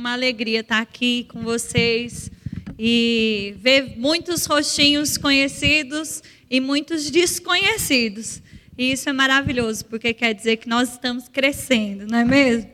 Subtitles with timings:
[0.00, 2.30] uma alegria estar aqui com vocês
[2.78, 8.40] e ver muitos rostinhos conhecidos e muitos desconhecidos.
[8.78, 12.70] E isso é maravilhoso, porque quer dizer que nós estamos crescendo, não é mesmo?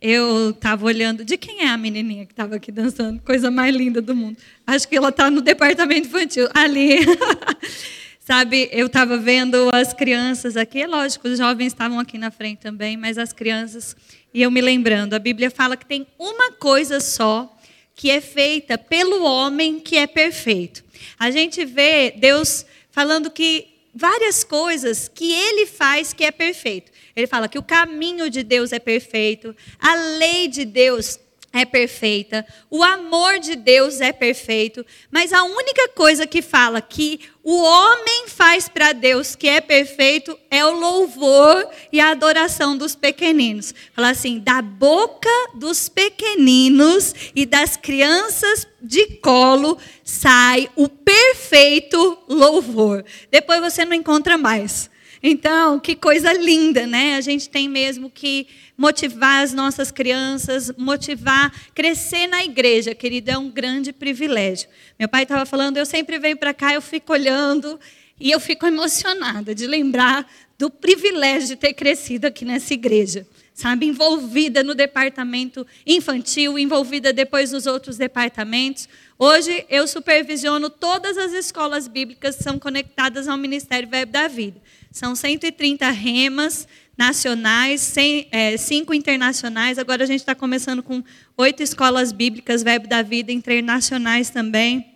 [0.00, 1.22] Eu estava olhando.
[1.22, 3.20] De quem é a menininha que estava aqui dançando?
[3.20, 4.38] Coisa mais linda do mundo.
[4.66, 6.48] Acho que ela está no departamento infantil.
[6.54, 7.00] Ali.
[8.26, 12.60] Sabe, eu estava vendo as crianças aqui, é lógico, os jovens estavam aqui na frente
[12.60, 13.94] também, mas as crianças,
[14.32, 17.54] e eu me lembrando, a Bíblia fala que tem uma coisa só
[17.94, 20.82] que é feita pelo homem que é perfeito.
[21.18, 26.90] A gente vê Deus falando que várias coisas que ele faz que é perfeito.
[27.14, 31.20] Ele fala que o caminho de Deus é perfeito, a lei de Deus
[31.54, 37.20] é perfeita, o amor de Deus é perfeito, mas a única coisa que fala que
[37.44, 42.96] o homem faz para Deus que é perfeito é o louvor e a adoração dos
[42.96, 43.72] pequeninos.
[43.94, 53.04] Fala assim: da boca dos pequeninos e das crianças de colo sai o perfeito louvor.
[53.30, 54.90] Depois você não encontra mais.
[55.26, 57.16] Então, que coisa linda, né?
[57.16, 63.38] A gente tem mesmo que motivar as nossas crianças, motivar, crescer na igreja, querida, é
[63.38, 64.68] um grande privilégio.
[64.98, 67.80] Meu pai estava falando, eu sempre venho para cá, eu fico olhando
[68.20, 73.26] e eu fico emocionada de lembrar do privilégio de ter crescido aqui nessa igreja.
[73.54, 78.88] Sabe, envolvida no departamento infantil, envolvida depois nos outros departamentos.
[79.16, 84.60] Hoje eu supervisiono todas as escolas bíblicas que são conectadas ao Ministério Verbo da Vida.
[84.94, 89.76] São 130 remas nacionais, 100, é, cinco internacionais.
[89.76, 91.02] Agora a gente está começando com
[91.36, 94.86] oito escolas bíblicas, Verbo da Vida, internacionais também.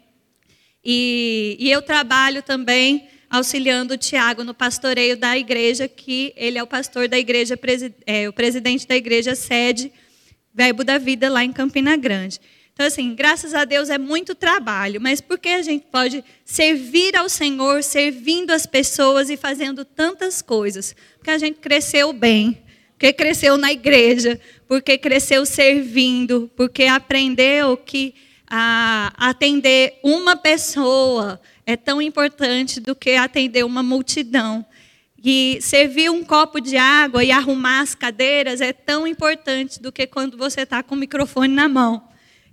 [0.85, 6.63] E, e eu trabalho também auxiliando o Tiago no pastoreio da igreja, que ele é
[6.63, 7.59] o pastor da igreja,
[8.07, 9.91] é, o presidente da igreja sede
[10.55, 12.41] Verbo da Vida lá em Campina Grande.
[12.79, 17.17] Então, assim, graças a Deus é muito trabalho, mas por que a gente pode servir
[17.17, 20.95] ao Senhor, servindo as pessoas e fazendo tantas coisas?
[21.17, 22.63] Porque a gente cresceu bem,
[22.93, 28.15] porque cresceu na igreja, porque cresceu servindo, porque aprendeu que
[28.47, 34.65] atender uma pessoa é tão importante do que atender uma multidão.
[35.21, 40.07] E servir um copo de água e arrumar as cadeiras é tão importante do que
[40.07, 42.08] quando você está com o microfone na mão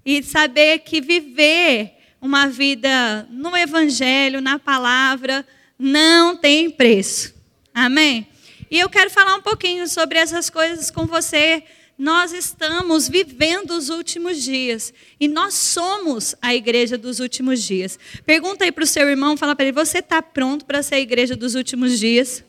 [0.05, 5.45] e saber que viver uma vida no Evangelho, na palavra,
[5.77, 7.33] não tem preço.
[7.73, 8.27] Amém?
[8.69, 11.63] E eu quero falar um pouquinho sobre essas coisas com você.
[11.97, 17.97] Nós estamos vivendo os últimos dias e nós somos a igreja dos últimos dias.
[18.25, 20.99] Pergunta aí para o seu irmão, fala para ele: você está pronto para ser a
[20.99, 22.43] igreja dos últimos dias?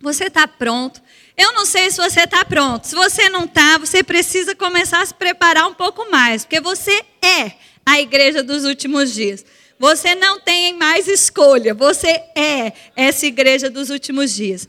[0.00, 1.00] Você está pronto?
[1.36, 2.86] Eu não sei se você está pronto.
[2.86, 7.04] Se você não está, você precisa começar a se preparar um pouco mais, porque você
[7.20, 7.52] é
[7.84, 9.44] a igreja dos últimos dias.
[9.78, 14.68] Você não tem mais escolha, você é essa igreja dos últimos dias.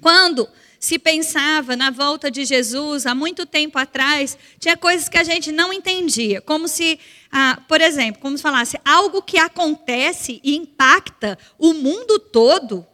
[0.00, 0.48] Quando
[0.78, 5.50] se pensava na volta de Jesus, há muito tempo atrás, tinha coisas que a gente
[5.50, 6.40] não entendia.
[6.40, 7.00] Como se,
[7.32, 12.86] ah, por exemplo, como se falasse, algo que acontece e impacta o mundo todo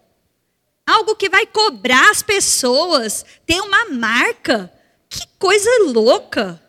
[0.90, 4.72] algo que vai cobrar as pessoas, tem uma marca.
[5.08, 6.60] Que coisa louca!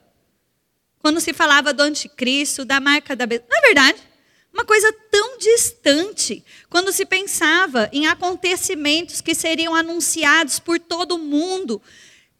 [1.00, 3.48] Quando se falava do anticristo, da marca da besta.
[3.50, 4.00] Não é verdade?
[4.54, 6.44] Uma coisa tão distante.
[6.70, 11.82] Quando se pensava em acontecimentos que seriam anunciados por todo mundo.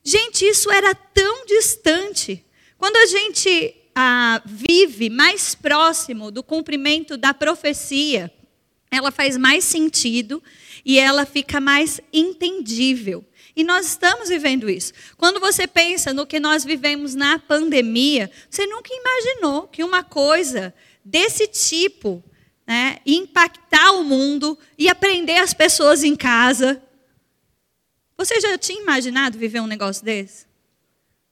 [0.04, 2.46] Gente, isso era tão distante.
[2.78, 8.32] Quando a gente ah, vive mais próximo do cumprimento da profecia,
[8.92, 10.44] ela faz mais sentido
[10.86, 13.26] e ela fica mais entendível.
[13.56, 14.94] E nós estamos vivendo isso.
[15.18, 20.74] Quando você pensa no que nós vivemos na pandemia, você nunca imaginou que uma coisa
[21.04, 22.24] desse tipo
[22.66, 26.82] né, impactar o mundo e aprender as pessoas em casa.
[28.18, 30.46] Você já tinha imaginado viver um negócio desse?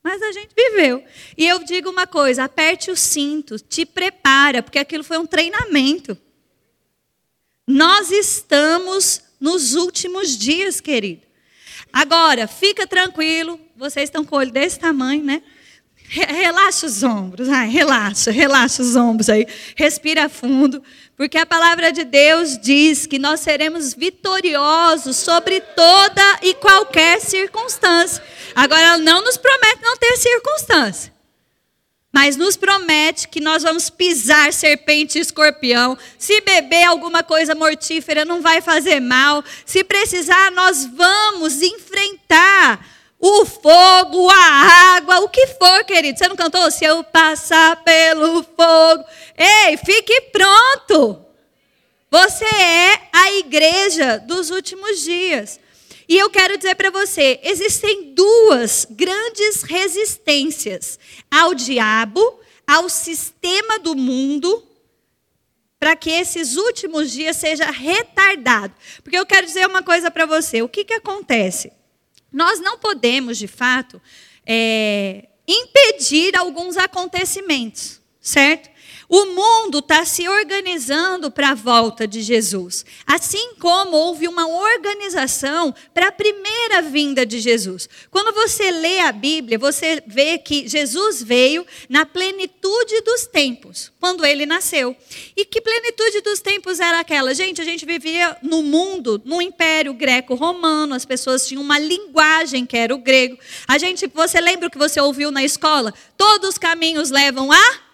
[0.04, 1.04] Mas a gente viveu.
[1.38, 6.18] E eu digo uma coisa: aperte o cinto, te prepara, porque aquilo foi um treinamento.
[7.68, 11.21] Nós estamos nos últimos dias, querido.
[11.91, 15.41] Agora, fica tranquilo, vocês estão com o olho desse tamanho, né?
[16.12, 19.45] Relaxa os ombros, ai, relaxa, relaxa os ombros aí,
[19.75, 20.81] respira fundo,
[21.15, 28.24] porque a palavra de Deus diz que nós seremos vitoriosos sobre toda e qualquer circunstância.
[28.56, 31.19] Agora, ela não nos promete não ter circunstância
[32.12, 35.98] mas nos promete que nós vamos pisar serpente e escorpião.
[36.18, 39.44] Se beber alguma coisa mortífera, não vai fazer mal.
[39.66, 42.86] Se precisar, nós vamos enfrentar
[43.20, 46.18] o fogo, a água, o que for, querido.
[46.18, 46.72] Você não cantou?
[46.72, 49.06] Se eu passar pelo fogo.
[49.38, 51.26] Ei, fique pronto.
[52.10, 55.60] Você é a igreja dos últimos dias.
[56.10, 60.98] E eu quero dizer para você: existem duas grandes resistências
[61.30, 64.68] ao diabo, ao sistema do mundo,
[65.80, 68.74] para que esses últimos dias seja retardado.
[69.04, 71.72] Porque eu quero dizer uma coisa para você: o que, que acontece?
[72.34, 74.02] Nós não podemos, de fato,
[74.46, 78.68] é, impedir alguns acontecimentos, certo?
[79.10, 82.86] O mundo está se organizando para a volta de Jesus.
[83.08, 87.90] Assim como houve uma organização para a primeira vinda de Jesus.
[88.12, 94.24] Quando você lê a Bíblia, você vê que Jesus veio na plenitude dos tempos, quando
[94.24, 94.96] ele nasceu.
[95.36, 97.34] E que plenitude dos tempos era aquela?
[97.34, 102.78] Gente, a gente vivia no mundo, no Império Greco-Romano, as pessoas tinham uma linguagem que
[102.78, 103.40] era o grego.
[103.68, 105.92] A gente, você lembra o que você ouviu na escola?
[106.16, 107.88] Todos os caminhos levam a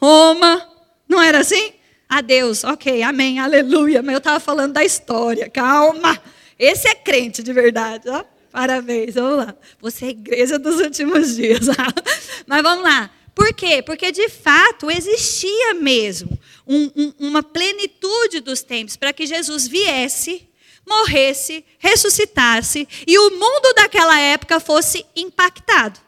[0.00, 0.66] Roma.
[1.08, 1.72] Não era assim?
[2.08, 4.02] Adeus, ok, amém, aleluia.
[4.02, 6.20] Mas eu estava falando da história, calma.
[6.58, 8.24] Esse é crente de verdade, ó.
[8.50, 9.54] Parabéns, vamos lá.
[9.80, 11.66] Você é a igreja dos últimos dias.
[12.46, 13.10] Mas vamos lá.
[13.34, 13.82] Por quê?
[13.82, 20.48] Porque de fato existia mesmo um, um, uma plenitude dos tempos para que Jesus viesse,
[20.88, 26.00] morresse, ressuscitasse e o mundo daquela época fosse impactado.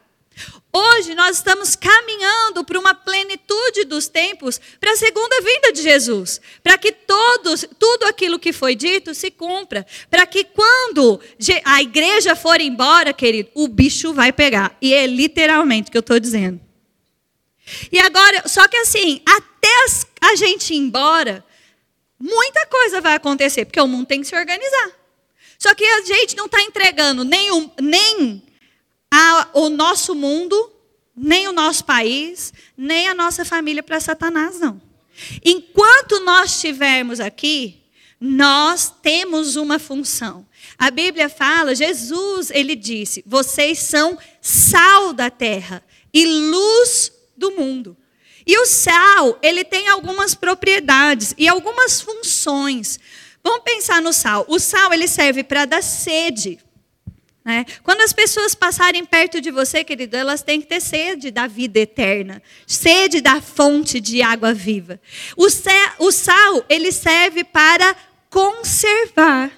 [0.71, 6.39] Hoje nós estamos caminhando para uma plenitude dos tempos, para a segunda vinda de Jesus,
[6.61, 11.19] para que todos, tudo aquilo que foi dito se cumpra, para que quando
[11.65, 14.77] a igreja for embora, querido, o bicho vai pegar.
[14.79, 16.61] E é literalmente o que eu estou dizendo.
[17.91, 19.67] E agora, só que assim, até
[20.21, 21.43] a gente ir embora,
[22.19, 24.91] muita coisa vai acontecer, porque o mundo tem que se organizar.
[25.57, 28.43] Só que a gente não está entregando nem, um, nem
[29.11, 30.71] a, o nosso mundo,
[31.15, 34.81] nem o nosso país, nem a nossa família para Satanás, não.
[35.43, 37.81] Enquanto nós estivermos aqui,
[38.19, 40.45] nós temos uma função.
[40.77, 45.83] A Bíblia fala, Jesus, ele disse: vocês são sal da terra
[46.13, 47.95] e luz do mundo.
[48.45, 52.99] E o sal, ele tem algumas propriedades e algumas funções.
[53.43, 54.45] Vamos pensar no sal.
[54.47, 56.59] O sal, ele serve para dar sede.
[57.43, 57.65] Né?
[57.83, 61.79] Quando as pessoas passarem perto de você, querido, elas têm que ter sede da vida
[61.79, 64.99] eterna, sede da fonte de água viva.
[65.37, 65.47] O,
[65.99, 67.95] o sal, ele serve para
[68.29, 69.51] conservar.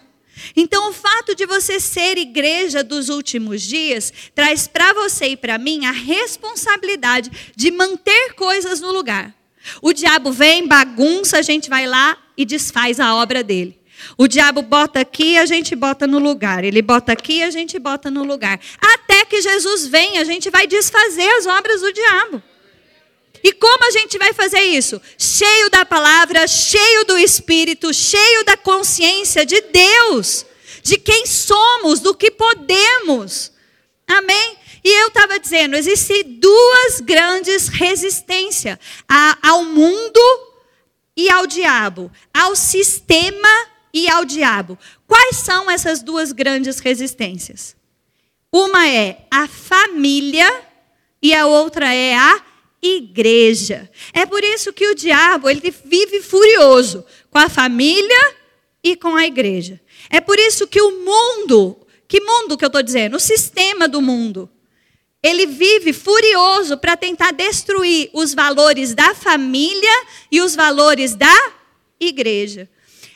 [0.55, 5.57] Então, o fato de você ser igreja dos últimos dias traz para você e para
[5.57, 9.33] mim a responsabilidade de manter coisas no lugar.
[9.81, 13.80] O diabo vem, bagunça, a gente vai lá e desfaz a obra dele.
[14.17, 16.63] O diabo bota aqui, a gente bota no lugar.
[16.63, 18.59] Ele bota aqui, a gente bota no lugar.
[18.79, 22.43] Até que Jesus vem, a gente vai desfazer as obras do diabo.
[23.43, 25.01] E como a gente vai fazer isso?
[25.17, 30.45] Cheio da palavra, cheio do Espírito, cheio da consciência de Deus,
[30.83, 33.51] de quem somos, do que podemos.
[34.07, 34.57] Amém?
[34.83, 38.77] E eu estava dizendo, existem duas grandes resistências
[39.41, 40.19] ao mundo
[41.15, 44.77] e ao diabo, ao sistema e ao diabo.
[45.07, 47.75] Quais são essas duas grandes resistências?
[48.51, 50.49] Uma é a família
[51.21, 52.43] e a outra é a
[52.81, 53.89] igreja.
[54.13, 58.35] É por isso que o diabo ele vive furioso com a família
[58.83, 59.79] e com a igreja.
[60.09, 61.77] É por isso que o mundo,
[62.07, 63.17] que mundo que eu estou dizendo?
[63.17, 64.49] O sistema do mundo.
[65.23, 71.53] Ele vive furioso para tentar destruir os valores da família e os valores da
[71.99, 72.67] igreja.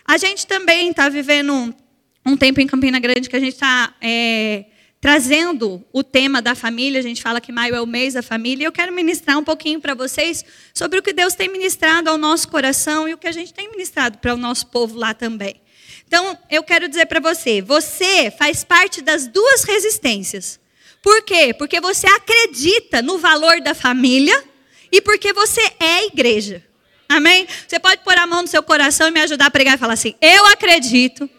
[0.07, 1.75] A gente também está vivendo
[2.23, 4.65] um, tempo em Campina Grande que a gente está é,
[5.01, 6.99] trazendo o tema da família.
[6.99, 8.63] A gente fala que maio é o mês da família.
[8.63, 10.45] E eu quero ministrar um pouquinho para vocês
[10.75, 13.69] sobre o que Deus tem ministrado ao nosso coração e o que a gente tem
[13.71, 15.59] ministrado para o nosso povo lá também.
[16.07, 20.59] Então, eu quero dizer para você: você faz parte das duas resistências.
[21.01, 21.51] Por quê?
[21.51, 24.43] Porque você acredita no valor da família
[24.91, 26.63] e porque você é igreja.
[27.07, 27.47] Amém?
[27.67, 29.93] Você pode pôr a mão no seu coração e me ajudar a pregar e falar
[29.93, 31.29] assim: Eu acredito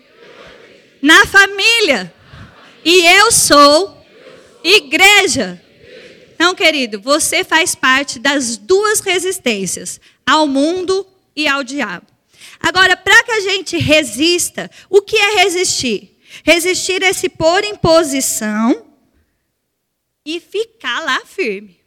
[1.03, 2.13] na família
[2.85, 4.05] e eu sou
[4.63, 5.61] igreja.
[6.35, 12.07] Então, querido, você faz parte das duas resistências, ao mundo e ao diabo.
[12.61, 16.17] Agora, para que a gente resista, o que é resistir?
[16.45, 18.87] Resistir é se pôr em posição
[20.25, 21.81] e ficar lá firme.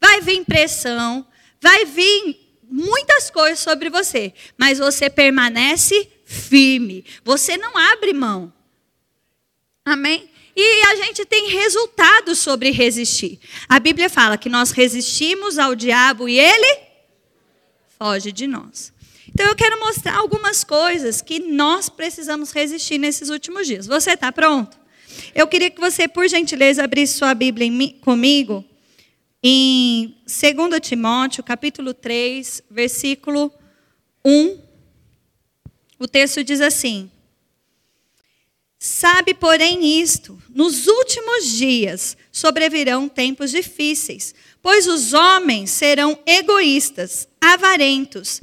[0.00, 1.26] Vai vir pressão,
[1.60, 2.45] vai vir
[2.76, 7.04] muitas coisas sobre você, mas você permanece firme.
[7.24, 8.52] Você não abre mão.
[9.82, 10.28] Amém?
[10.54, 13.40] E a gente tem resultados sobre resistir.
[13.66, 16.80] A Bíblia fala que nós resistimos ao diabo e ele
[17.98, 18.92] foge de nós.
[19.32, 23.86] Então eu quero mostrar algumas coisas que nós precisamos resistir nesses últimos dias.
[23.86, 24.78] Você está pronto?
[25.34, 27.70] Eu queria que você, por gentileza, abrisse sua Bíblia
[28.02, 28.64] comigo
[29.48, 33.52] em 2 Timóteo, capítulo 3, versículo
[34.24, 34.60] 1.
[36.00, 37.08] O texto diz assim:
[38.76, 48.40] Sabe, porém, isto: nos últimos dias sobrevirão tempos difíceis, pois os homens serão egoístas, avarentos,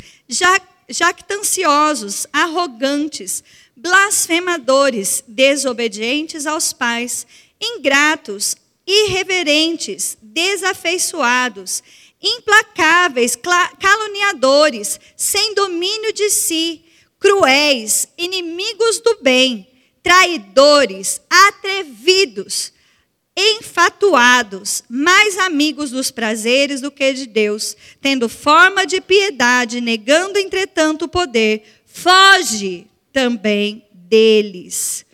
[0.88, 3.44] jactanciosos, arrogantes,
[3.76, 7.28] blasfemadores, desobedientes aos pais,
[7.62, 8.56] ingratos,
[8.88, 11.84] irreverentes, desafeiçoados,
[12.22, 13.38] implacáveis,
[13.80, 16.84] caluniadores, sem domínio de si,
[17.20, 19.68] cruéis, inimigos do bem
[20.04, 22.74] traidores, atrevidos,
[23.36, 31.06] enfatuados, mais amigos dos prazeres do que de Deus, tendo forma de piedade, negando entretanto
[31.06, 35.06] o poder, foge também deles.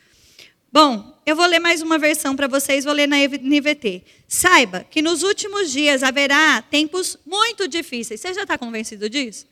[0.73, 4.03] Bom, eu vou ler mais uma versão para vocês, vou ler na NVT.
[4.31, 8.21] Saiba que nos últimos dias haverá tempos muito difíceis.
[8.21, 9.47] Você já está convencido disso?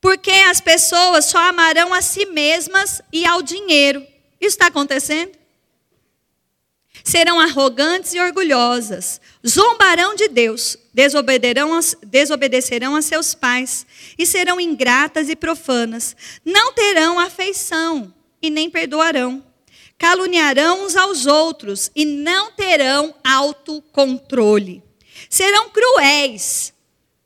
[0.00, 4.04] Porque as pessoas só amarão a si mesmas e ao dinheiro.
[4.40, 5.30] Isso está acontecendo?
[7.04, 13.86] Serão arrogantes e orgulhosas, zombarão de Deus, desobedecerão a seus pais
[14.18, 16.16] e serão ingratas e profanas.
[16.44, 18.12] Não terão afeição
[18.42, 19.47] e nem perdoarão.
[19.98, 24.82] Caluniarão uns aos outros e não terão autocontrole.
[25.28, 26.72] Serão cruéis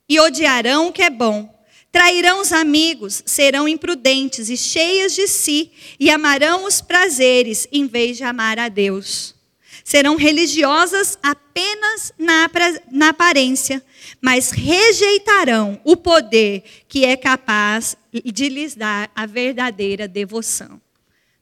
[0.09, 1.53] e odiarão o que é bom
[1.93, 8.17] Trairão os amigos, serão imprudentes e cheias de si, e amarão os prazeres em vez
[8.17, 9.35] de amar a Deus.
[9.83, 12.49] Serão religiosas apenas na,
[12.91, 13.83] na aparência,
[14.19, 20.81] mas rejeitarão o poder que é capaz de lhes dar a verdadeira devoção.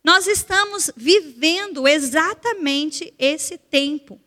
[0.03, 4.20] Nós estamos vivendo exatamente esse tempo,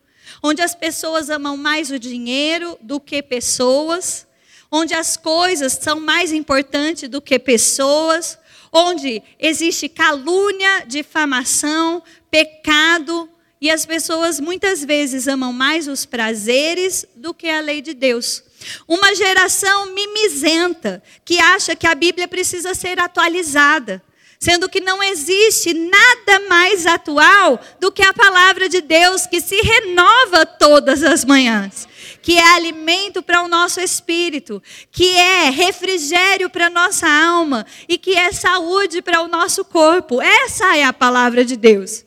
[0.43, 4.27] onde as pessoas amam mais o dinheiro do que pessoas
[4.75, 8.37] onde as coisas são mais importantes do que pessoas,
[8.73, 17.33] onde existe calúnia, difamação, pecado, e as pessoas muitas vezes amam mais os prazeres do
[17.33, 18.43] que a lei de Deus.
[18.87, 24.03] Uma geração mimizenta que acha que a Bíblia precisa ser atualizada,
[24.45, 29.57] sendo que não existe nada mais atual do que a palavra de Deus que se
[29.57, 31.89] renova todas as manhãs
[32.21, 37.99] que é alimento para o nosso espírito, que é refrigério para a nossa alma e
[37.99, 40.23] que é saúde para o nosso corpo.
[40.23, 42.03] Essa é a palavra de Deus.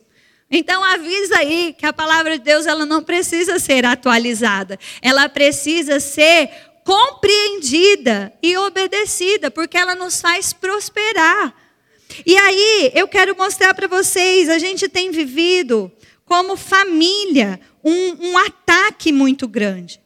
[0.50, 6.00] Então avisa aí que a palavra de Deus ela não precisa ser atualizada, ela precisa
[6.00, 6.50] ser
[6.84, 11.54] compreendida e obedecida, porque ela nos faz prosperar.
[12.24, 15.90] E aí, eu quero mostrar para vocês, a gente tem vivido
[16.24, 20.00] como família um, um ataque muito grande.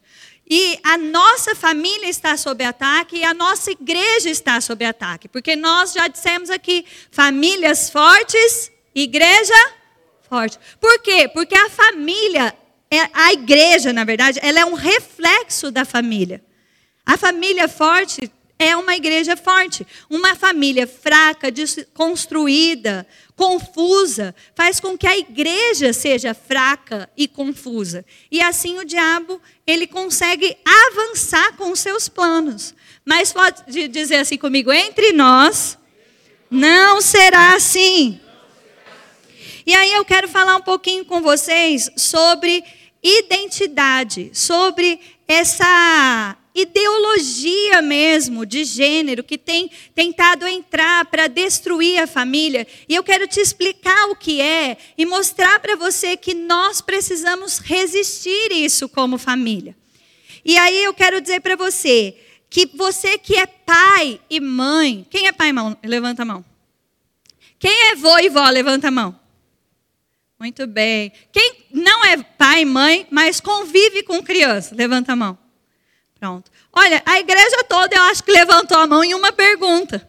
[0.49, 5.29] E a nossa família está sob ataque e a nossa igreja está sob ataque.
[5.29, 9.55] Porque nós já dissemos aqui: famílias fortes, igreja
[10.29, 10.59] forte.
[10.81, 11.29] Por quê?
[11.29, 12.55] Porque a família,
[12.91, 16.45] é, a igreja, na verdade, ela é um reflexo da família.
[17.05, 18.31] A família forte
[18.63, 19.87] é uma igreja forte.
[20.09, 28.05] Uma família fraca, desconstruída, confusa, faz com que a igreja seja fraca e confusa.
[28.31, 32.75] E assim o diabo, ele consegue avançar com os seus planos.
[33.05, 35.77] Mas pode dizer assim comigo, entre nós
[36.51, 38.21] não será assim.
[39.67, 42.63] E aí eu quero falar um pouquinho com vocês sobre
[43.03, 52.67] identidade, sobre essa ideologia mesmo de gênero que tem tentado entrar para destruir a família.
[52.89, 57.59] E eu quero te explicar o que é e mostrar para você que nós precisamos
[57.59, 59.77] resistir isso como família.
[60.45, 62.17] E aí eu quero dizer para você
[62.51, 65.77] que você que é pai e mãe, quem é pai e mãe?
[65.83, 66.45] Levanta a mão.
[67.59, 68.49] Quem é vô e vó?
[68.51, 69.19] Levanta a mão.
[70.39, 71.13] Muito bem.
[71.31, 74.75] Quem não é pai e mãe, mas convive com criança?
[74.75, 75.39] Levanta a mão.
[76.23, 76.53] Pronto.
[76.73, 80.09] Olha, a igreja toda eu acho que levantou a mão em uma pergunta.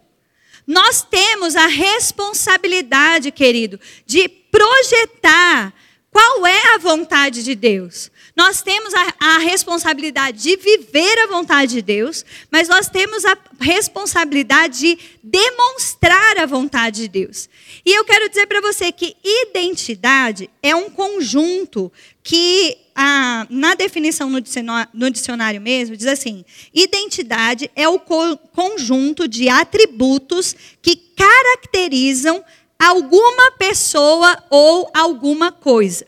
[0.67, 5.73] Nós temos a responsabilidade, querido, de projetar
[6.11, 8.11] Qual é a vontade de Deus?
[8.35, 13.37] Nós temos a, a, responsabilidade de viver a vontade de Deus, mas nós temos a
[13.59, 17.47] responsabilidade de demonstrar a vontade de Deus.
[17.85, 21.91] E eu quero dizer para você que identidade é um conjunto
[22.23, 28.35] que, a, na definição no dicionário, no dicionário mesmo, diz assim: identidade é o co
[28.51, 32.43] conjunto de atributos que caracterizam
[32.79, 36.07] alguma pessoa ou alguma coisa.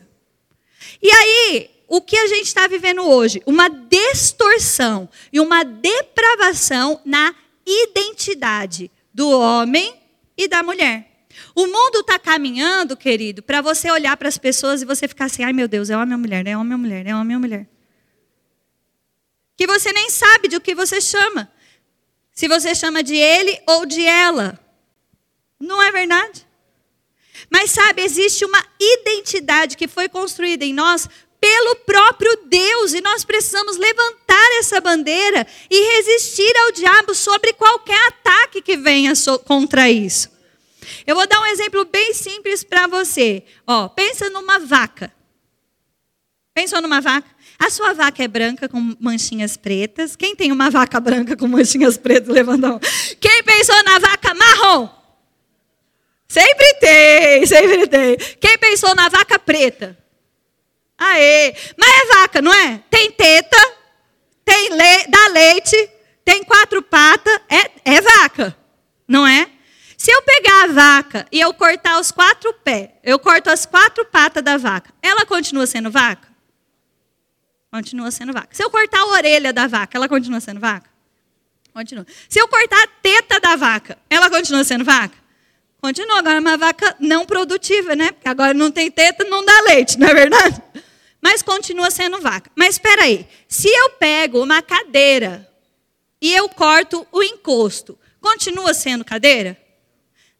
[1.00, 3.42] E aí, o que a gente está vivendo hoje?
[3.46, 9.94] Uma distorção e uma depravação na identidade do homem
[10.36, 11.26] e da mulher.
[11.54, 15.44] O mundo está caminhando, querido, para você olhar para as pessoas e você ficar assim:
[15.44, 17.68] ai meu Deus, é homem ou mulher, é homem ou mulher, é homem ou mulher.
[19.56, 21.50] Que você nem sabe de o que você chama.
[22.32, 24.60] Se você chama de ele ou de ela.
[25.58, 26.46] Não é verdade?
[27.50, 31.08] Mas sabe, existe uma identidade que foi construída em nós
[31.46, 38.08] pelo próprio Deus e nós precisamos levantar essa bandeira e resistir ao diabo sobre qualquer
[38.08, 39.12] ataque que venha
[39.44, 40.28] contra isso.
[41.06, 43.44] Eu vou dar um exemplo bem simples para você.
[43.64, 45.12] Ó, pensa numa vaca.
[46.52, 47.28] Pensou numa vaca?
[47.58, 50.16] A sua vaca é branca com manchinhas pretas.
[50.16, 52.80] Quem tem uma vaca branca com manchinhas pretas, levanta a mão.
[53.20, 54.88] Quem pensou na vaca marrom?
[56.26, 58.16] Sempre tem, sempre tem.
[58.40, 59.96] Quem pensou na vaca preta?
[60.98, 61.54] Aê!
[61.76, 62.82] Mas é vaca, não é?
[62.90, 63.72] Tem teta,
[64.44, 65.90] tem le dá leite,
[66.24, 68.56] tem quatro patas, é, é vaca,
[69.06, 69.48] não é?
[69.96, 74.04] Se eu pegar a vaca e eu cortar os quatro pés, eu corto as quatro
[74.04, 76.28] patas da vaca, ela continua sendo vaca?
[77.70, 78.48] Continua sendo vaca.
[78.52, 80.88] Se eu cortar a orelha da vaca, ela continua sendo vaca?
[81.72, 82.06] Continua.
[82.28, 85.14] Se eu cortar a teta da vaca, ela continua sendo vaca?
[85.80, 88.12] Continua, agora é uma vaca não produtiva, né?
[88.12, 90.62] Porque agora não tem teta, não dá leite, não é verdade?
[91.26, 92.48] Mas continua sendo vaca.
[92.54, 95.50] Mas espera aí, se eu pego uma cadeira
[96.20, 99.60] e eu corto o encosto, continua sendo cadeira?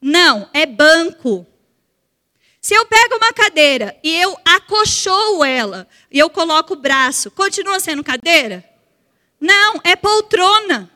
[0.01, 1.45] Não, é banco.
[2.63, 7.81] Se eu pego uma cadeira e eu acolchoo ela e eu coloco o braço, continua
[7.81, 8.65] sendo cadeira?
[9.41, 10.89] Não, é poltrona.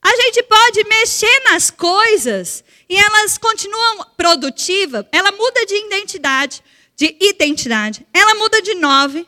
[0.00, 6.62] A gente pode mexer nas coisas e elas continuam produtivas, ela muda de identidade,
[7.02, 8.06] de identidade.
[8.14, 9.26] Ela muda de nove,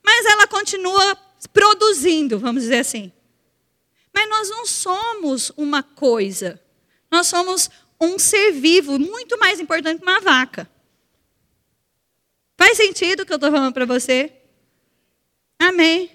[0.00, 1.18] mas ela continua
[1.52, 3.10] produzindo, vamos dizer assim.
[4.14, 6.62] Mas nós não somos uma coisa.
[7.10, 7.68] Nós somos
[8.00, 10.70] um ser vivo, muito mais importante que uma vaca.
[12.56, 14.32] Faz sentido o que eu estou falando para você?
[15.58, 16.08] Amém.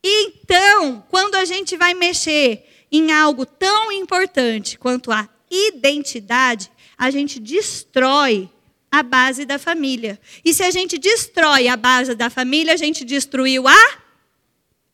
[0.00, 7.40] Então, quando a gente vai mexer em algo tão importante quanto a identidade, a gente
[7.40, 8.48] destrói
[8.90, 10.20] a base da família.
[10.44, 13.98] E se a gente destrói a base da família, a gente destruiu a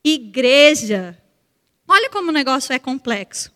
[0.03, 1.17] igreja.
[1.87, 3.51] Olha como o negócio é complexo.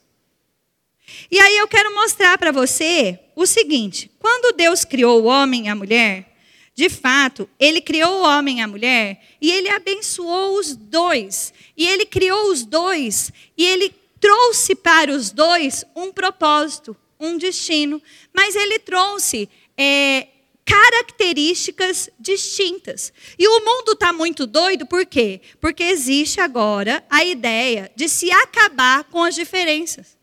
[1.29, 5.69] E aí eu quero mostrar para você o seguinte: quando Deus criou o homem e
[5.69, 6.31] a mulher,
[6.73, 11.53] de fato, ele criou o homem e a mulher e ele abençoou os dois.
[11.75, 18.01] E ele criou os dois e ele trouxe para os dois um propósito, um destino,
[18.33, 20.27] mas ele trouxe é,
[20.71, 23.11] características distintas.
[23.37, 25.41] E o mundo está muito doido, por quê?
[25.59, 30.17] Porque existe agora a ideia de se acabar com as diferenças.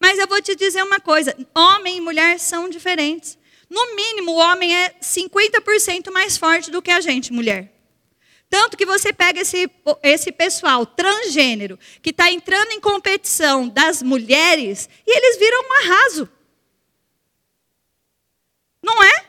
[0.00, 3.36] Mas eu vou te dizer uma coisa: homem e mulher são diferentes.
[3.68, 7.72] No mínimo, o homem é 50% mais forte do que a gente, mulher.
[8.48, 9.68] Tanto que você pega esse,
[10.02, 16.35] esse pessoal transgênero que está entrando em competição das mulheres e eles viram um arraso.
[18.86, 19.24] Não é?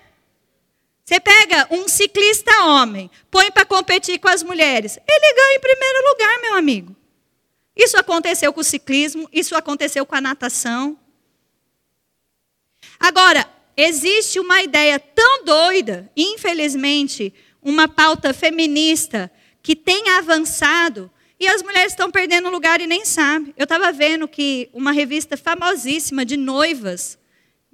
[1.04, 6.10] Você pega um ciclista homem, põe para competir com as mulheres, ele ganha em primeiro
[6.10, 6.96] lugar, meu amigo.
[7.76, 11.00] Isso aconteceu com o ciclismo, isso aconteceu com a natação.
[13.00, 19.32] Agora, existe uma ideia tão doida, infelizmente, uma pauta feminista
[19.64, 23.54] que tem avançado e as mulheres estão perdendo lugar e nem sabem.
[23.58, 27.18] Eu estava vendo que uma revista famosíssima de noivas,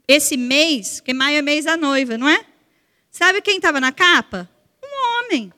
[0.07, 2.45] esse mês, que maio é mês da noiva, não é?
[3.09, 4.49] Sabe quem estava na capa?
[4.83, 5.53] Um homem.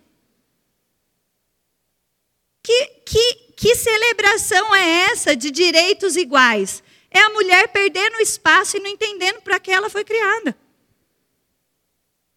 [2.61, 6.83] Que, que, que celebração é essa de direitos iguais?
[7.09, 10.55] É a mulher perdendo espaço e não entendendo para que ela foi criada.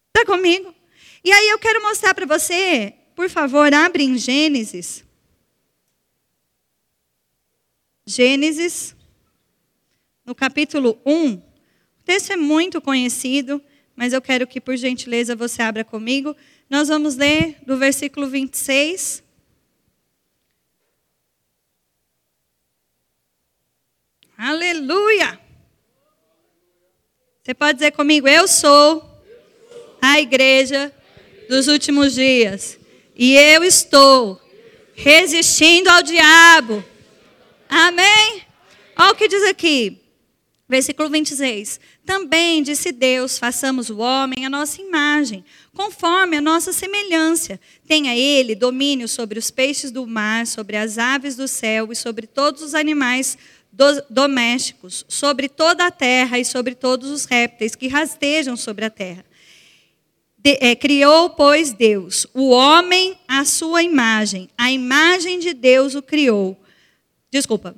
[0.07, 0.73] Está comigo?
[1.23, 5.03] E aí eu quero mostrar para você, por favor, abre em Gênesis.
[8.05, 8.95] Gênesis,
[10.25, 11.48] no capítulo 1.
[12.09, 13.61] Texto é muito conhecido,
[13.95, 16.35] mas eu quero que, por gentileza, você abra comigo.
[16.67, 19.21] Nós vamos ler do versículo 26.
[24.35, 25.39] Aleluia!
[27.43, 29.07] Você pode dizer comigo: Eu sou
[30.01, 30.91] a igreja
[31.47, 32.79] dos últimos dias.
[33.15, 34.41] E eu estou
[34.95, 36.83] resistindo ao diabo.
[37.69, 38.41] Amém?
[38.97, 40.01] Olha o que diz aqui.
[40.69, 41.79] Versículo 26.
[42.09, 45.45] Também disse Deus: façamos o homem à nossa imagem,
[45.75, 47.59] conforme a nossa semelhança.
[47.87, 52.25] Tenha ele domínio sobre os peixes do mar, sobre as aves do céu e sobre
[52.25, 53.37] todos os animais
[53.71, 58.89] do, domésticos, sobre toda a terra e sobre todos os répteis que rastejam sobre a
[58.89, 59.23] terra.
[60.35, 66.01] De, é, criou, pois, Deus o homem à sua imagem, a imagem de Deus o
[66.01, 66.59] criou.
[67.29, 67.75] Desculpa.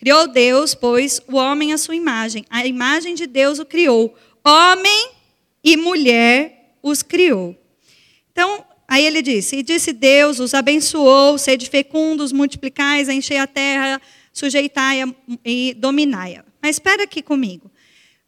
[0.00, 4.16] Criou Deus, pois, o homem à sua imagem, a imagem de Deus o criou.
[4.42, 5.10] Homem
[5.62, 7.54] e mulher os criou.
[8.32, 14.00] Então, aí ele disse: E disse Deus, os abençoou, sede fecundos, multiplicais, enchei a terra,
[14.32, 15.06] sujeitai-a
[15.44, 16.46] e dominai-a.
[16.62, 17.70] Mas espera aqui comigo.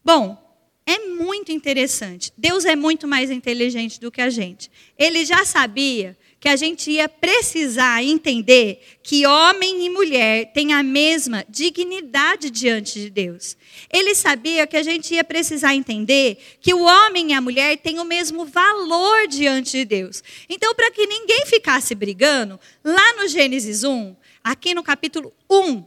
[0.05, 0.37] Bom,
[0.85, 2.31] é muito interessante.
[2.37, 4.71] Deus é muito mais inteligente do que a gente.
[4.99, 10.83] Ele já sabia que a gente ia precisar entender que homem e mulher têm a
[10.83, 13.57] mesma dignidade diante de Deus.
[13.89, 18.01] Ele sabia que a gente ia precisar entender que o homem e a mulher têm
[18.01, 20.21] o mesmo valor diante de Deus.
[20.49, 25.85] Então, para que ninguém ficasse brigando, lá no Gênesis 1, aqui no capítulo 1,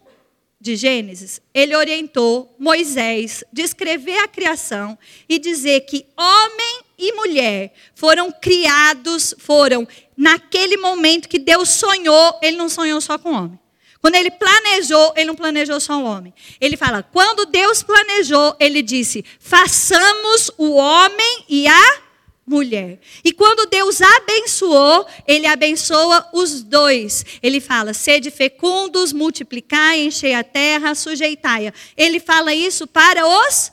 [0.57, 8.31] de Gênesis, ele orientou Moisés descrever a criação e dizer que homem e mulher foram
[8.31, 13.59] criados, foram naquele momento que Deus sonhou, ele não sonhou só com homem.
[14.05, 16.31] Quando ele planejou, ele não planejou só o homem.
[16.61, 22.01] Ele fala: quando Deus planejou, ele disse: façamos o homem e a
[22.45, 22.99] mulher.
[23.23, 27.25] E quando Deus abençoou, ele abençoa os dois.
[27.41, 31.73] Ele fala: sede fecundos, multiplicai, enchei a terra, sujeitai-a.
[31.97, 33.71] Ele fala isso para os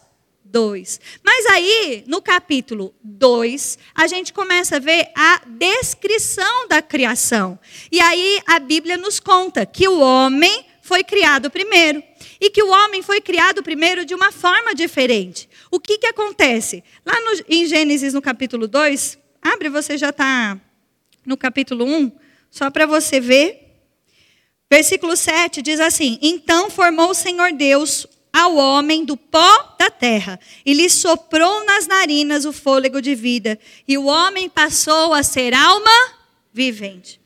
[0.52, 1.00] dois.
[1.24, 7.58] Mas aí, no capítulo 2, a gente começa a ver a descrição da criação.
[7.90, 12.02] E aí a Bíblia nos conta que o homem foi criado primeiro.
[12.38, 15.48] E que o homem foi criado primeiro de uma forma diferente.
[15.70, 16.84] O que, que acontece?
[17.06, 20.60] Lá no, em Gênesis, no capítulo 2, abre, você já está
[21.24, 22.12] no capítulo 1,
[22.50, 23.60] só para você ver.
[24.70, 30.40] Versículo 7 diz assim: Então formou o Senhor Deus ao homem do pó da terra
[30.64, 35.52] e lhe soprou nas narinas o fôlego de vida, e o homem passou a ser
[35.52, 35.90] alma
[36.52, 37.20] vivente.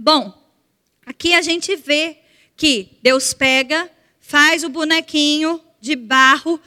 [0.00, 0.32] Bom,
[1.04, 2.18] aqui a gente vê
[2.56, 6.58] que Deus pega, faz o bonequinho de barro,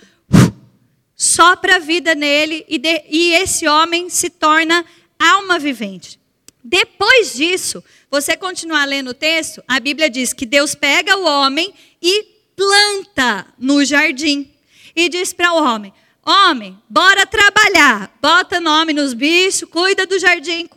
[1.15, 4.85] sopra a vida nele e, de, e esse homem se torna
[5.17, 6.19] alma vivente.
[6.63, 11.73] Depois disso, você continuar lendo o texto, a Bíblia diz que Deus pega o homem
[12.01, 14.51] e planta no jardim.
[14.95, 15.93] E diz para o homem:
[16.25, 18.11] Homem, bora trabalhar.
[18.19, 20.67] Bota nome nos bichos, cuida do jardim,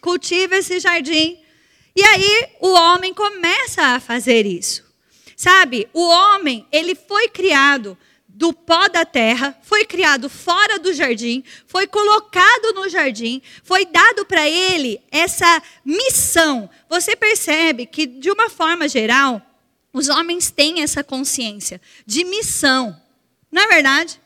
[0.00, 1.36] cultiva esse jardim.
[1.94, 4.82] E aí o homem começa a fazer isso.
[5.36, 11.44] Sabe, o homem, ele foi criado do pó da terra, foi criado fora do jardim,
[11.66, 16.68] foi colocado no jardim, foi dado para ele essa missão.
[16.88, 19.40] Você percebe que, de uma forma geral,
[19.94, 23.00] os homens têm essa consciência de missão,
[23.50, 24.20] não é verdade?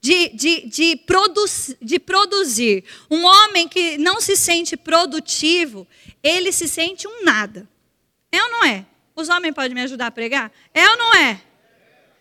[0.00, 1.00] De, de, de,
[1.80, 2.84] de produzir.
[3.10, 5.88] Um homem que não se sente produtivo,
[6.22, 7.66] ele se sente um nada.
[8.30, 8.84] É ou não é?
[9.16, 10.52] Os homens podem me ajudar a pregar?
[10.74, 11.40] É ou não é?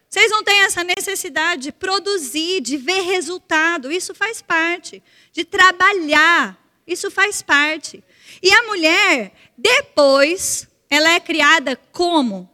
[0.10, 3.92] Vocês não têm essa necessidade de produzir, de ver resultado.
[3.92, 5.04] Isso faz parte.
[5.34, 6.58] De trabalhar.
[6.88, 8.02] Isso faz parte.
[8.42, 12.50] E a mulher, depois, ela é criada como?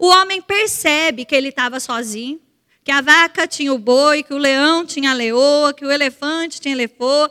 [0.00, 2.40] O homem percebe que ele estava sozinho,
[2.82, 6.58] que a vaca tinha o boi, que o leão tinha a leoa, que o elefante
[6.58, 7.28] tinha elefô,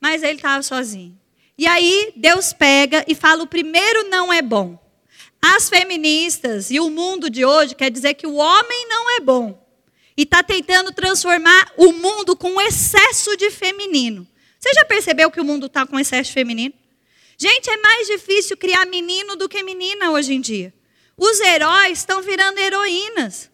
[0.00, 1.16] mas ele estava sozinho.
[1.56, 4.76] E aí Deus pega e fala: o primeiro não é bom.
[5.40, 9.64] As feministas e o mundo de hoje quer dizer que o homem não é bom.
[10.16, 14.26] E está tentando transformar o mundo com excesso de feminino.
[14.58, 16.74] Você já percebeu que o mundo está com excesso de feminino?
[17.38, 20.74] Gente, é mais difícil criar menino do que menina hoje em dia.
[21.18, 23.50] Os heróis estão virando heroínas.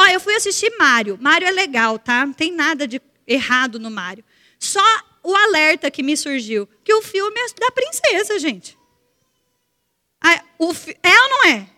[0.00, 1.18] Ó, eu fui assistir Mário.
[1.20, 2.24] Mário é legal, tá?
[2.24, 4.24] Não tem nada de errado no Mário.
[4.58, 4.82] Só
[5.22, 8.78] o alerta que me surgiu, que o filme é da princesa, gente.
[10.20, 10.72] Ah, o,
[11.02, 11.68] é ou não é?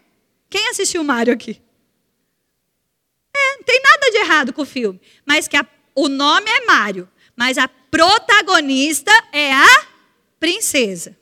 [0.49, 1.61] Quem assistiu Mário aqui?
[3.37, 5.01] É, não tem nada de errado com o filme.
[5.27, 9.87] Mas que a o nome é Mário, mas a protagonista é a
[10.39, 11.19] princesa.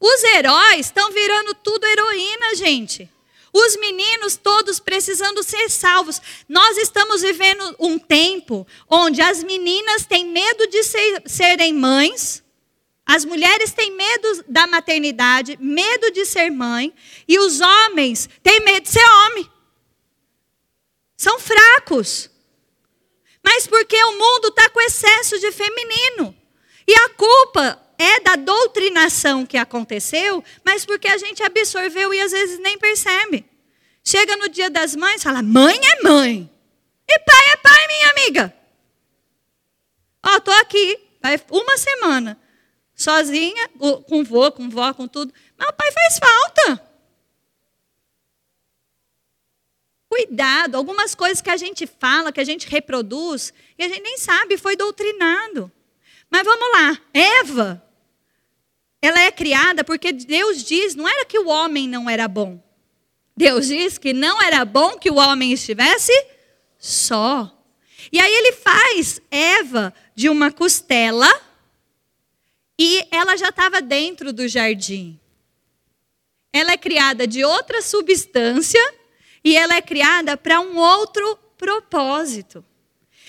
[0.00, 3.10] Os heróis estão virando tudo heroína, gente.
[3.52, 6.20] Os meninos todos precisando ser salvos.
[6.48, 12.44] Nós estamos vivendo um tempo onde as meninas têm medo de ser, serem mães,
[13.08, 16.92] as mulheres têm medo da maternidade, medo de ser mãe,
[17.26, 19.50] e os homens têm medo de ser homem.
[21.16, 22.30] São fracos.
[23.42, 26.36] Mas porque o mundo está com excesso de feminino.
[26.86, 32.30] E a culpa é da doutrinação que aconteceu, mas porque a gente absorveu e às
[32.30, 33.44] vezes nem percebe.
[34.04, 36.50] Chega no dia das mães, fala: mãe é mãe.
[37.08, 38.54] E pai é pai, minha amiga.
[40.24, 40.98] Ó, oh, tô aqui,
[41.50, 42.38] uma semana,
[42.94, 43.68] sozinha,
[44.06, 45.32] com vô, com vó, com tudo.
[45.56, 46.88] Mas o pai faz falta.
[50.08, 54.16] Cuidado, algumas coisas que a gente fala, que a gente reproduz, e a gente nem
[54.18, 55.70] sabe, foi doutrinado.
[56.30, 57.87] Mas vamos lá, Eva,
[59.00, 62.62] ela é criada porque Deus diz, não era que o homem não era bom.
[63.36, 66.12] Deus diz que não era bom que o homem estivesse
[66.78, 67.54] só.
[68.10, 71.28] E aí ele faz Eva de uma costela
[72.78, 75.18] e ela já estava dentro do jardim.
[76.52, 78.82] Ela é criada de outra substância
[79.44, 82.64] e ela é criada para um outro propósito.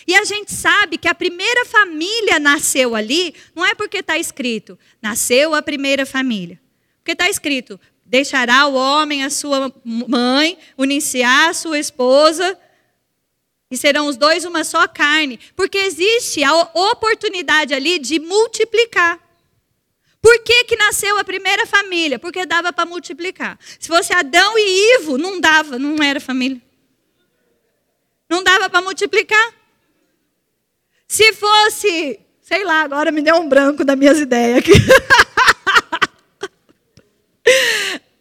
[0.10, 4.76] E a gente sabe que a primeira família nasceu ali, não é porque está escrito,
[5.00, 6.60] nasceu a primeira família.
[6.98, 12.58] Porque está escrito, deixará o homem a sua mãe, uniciar a sua esposa,
[13.70, 15.40] e serão os dois uma só carne.
[15.56, 19.20] Porque existe a oportunidade ali de multiplicar.
[20.20, 22.18] Por que, que nasceu a primeira família?
[22.18, 23.60] Porque dava para multiplicar.
[23.80, 26.60] Se fosse Adão e Ivo, não dava, não era família.
[28.28, 29.59] Não dava para multiplicar.
[31.10, 34.74] Se fosse, sei lá, agora me deu um branco das minhas ideias aqui.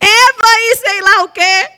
[0.01, 1.71] Eva e sei lá o quê.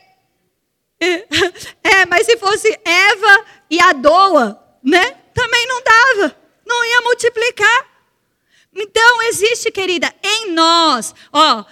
[1.82, 5.16] É, mas se fosse Eva e Adoa, né?
[5.34, 6.36] Também não dava.
[6.64, 7.90] Não ia multiplicar.
[8.72, 11.12] Então, existe, querida, em nós.
[11.32, 11.64] Ó,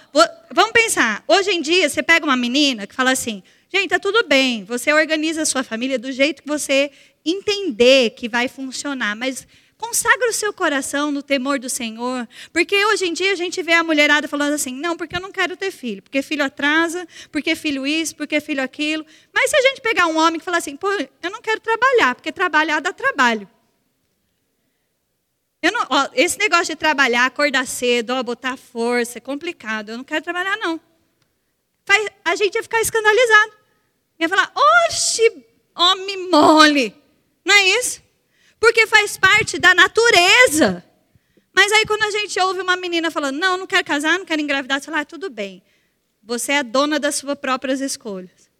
[0.51, 1.23] vamos pensar.
[1.25, 3.41] Hoje em dia, você pega uma menina que fala assim:
[3.73, 6.91] gente, tá tudo bem, você organiza a sua família do jeito que você
[7.25, 13.05] entender que vai funcionar, mas consagra o seu coração no temor do Senhor, porque hoje
[13.05, 15.71] em dia a gente vê a mulherada falando assim: não, porque eu não quero ter
[15.71, 19.05] filho, porque filho atrasa, porque filho isso, porque filho aquilo.
[19.33, 22.13] Mas se a gente pegar um homem que fala assim: pô, eu não quero trabalhar,
[22.15, 23.49] porque trabalhar dá trabalho.
[25.61, 29.89] Não, ó, esse negócio de trabalhar, acordar cedo, ó, botar força, é complicado.
[29.89, 30.79] Eu não quero trabalhar, não.
[31.85, 33.53] Faz, a gente ia ficar escandalizado.
[34.19, 34.51] Ia falar,
[34.87, 36.98] oxe, homem mole.
[37.49, 38.03] Não é isso?
[38.59, 40.85] Porque faz parte da natureza.
[41.51, 44.39] Mas aí quando a gente ouve uma menina falando, não, não quero casar, não quero
[44.39, 45.63] engravidar, você fala, ah, tudo bem.
[46.21, 48.51] Você é dona das suas próprias escolhas.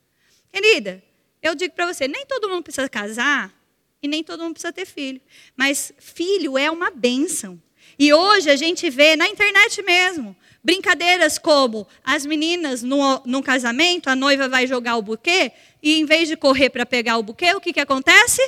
[0.52, 1.04] Querida,
[1.40, 3.54] eu digo para você, nem todo mundo precisa casar
[4.02, 5.22] e nem todo mundo precisa ter filho.
[5.56, 7.62] Mas filho é uma bênção.
[8.00, 14.10] E hoje a gente vê na internet mesmo brincadeiras como as meninas no, no casamento,
[14.10, 17.54] a noiva vai jogar o buquê e em vez de correr para pegar o buquê,
[17.54, 18.42] o que, que acontece?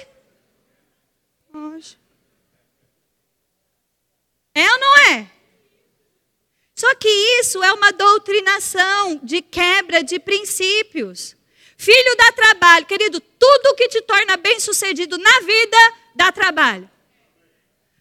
[4.53, 5.31] É ou não é?
[6.75, 7.07] Só que
[7.39, 11.35] isso é uma doutrinação de quebra de princípios.
[11.77, 15.77] Filho dá trabalho, querido, tudo que te torna bem-sucedido na vida
[16.15, 16.89] dá trabalho.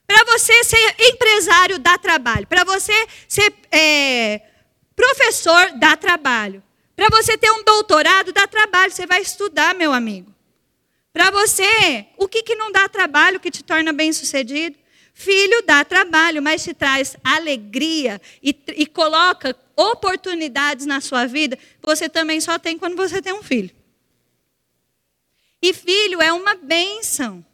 [0.07, 2.47] Para você ser empresário, dá trabalho.
[2.47, 2.93] Para você
[3.29, 4.41] ser é,
[4.97, 6.63] professor, dá trabalho.
[6.97, 8.93] Para você ter um doutorado, dá trabalho.
[8.93, 10.30] Você vai estudar, meu amigo.
[11.13, 14.79] Para você, o que, que não dá trabalho que te torna bem-sucedido?
[15.13, 21.65] Filho dá trabalho, mas te traz alegria e, e coloca oportunidades na sua vida que
[21.83, 23.71] você também só tem quando você tem um filho.
[25.61, 27.45] E filho é uma bênção.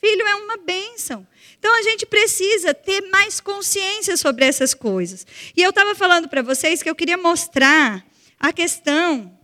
[0.00, 1.26] Filho é uma bênção.
[1.58, 5.26] Então a gente precisa ter mais consciência sobre essas coisas.
[5.56, 8.04] E eu estava falando para vocês que eu queria mostrar
[8.38, 9.35] a questão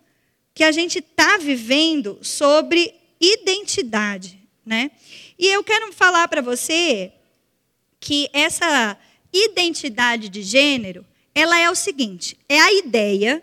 [0.55, 4.91] que a gente está vivendo sobre identidade, né?
[5.39, 7.13] E eu quero falar para você
[7.99, 8.99] que essa
[9.33, 13.43] identidade de gênero, ela é o seguinte: é a ideia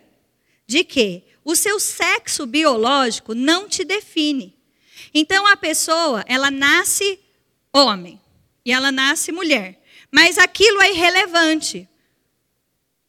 [0.68, 4.56] de que o seu sexo biológico não te define.
[5.14, 7.20] Então a pessoa, ela nasce
[7.74, 8.22] homem
[8.64, 11.89] e ela nasce mulher, mas aquilo é irrelevante.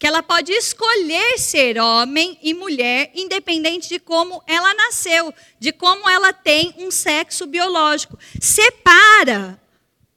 [0.00, 6.08] Que ela pode escolher ser homem e mulher, independente de como ela nasceu, de como
[6.08, 8.18] ela tem um sexo biológico.
[8.40, 9.60] Separa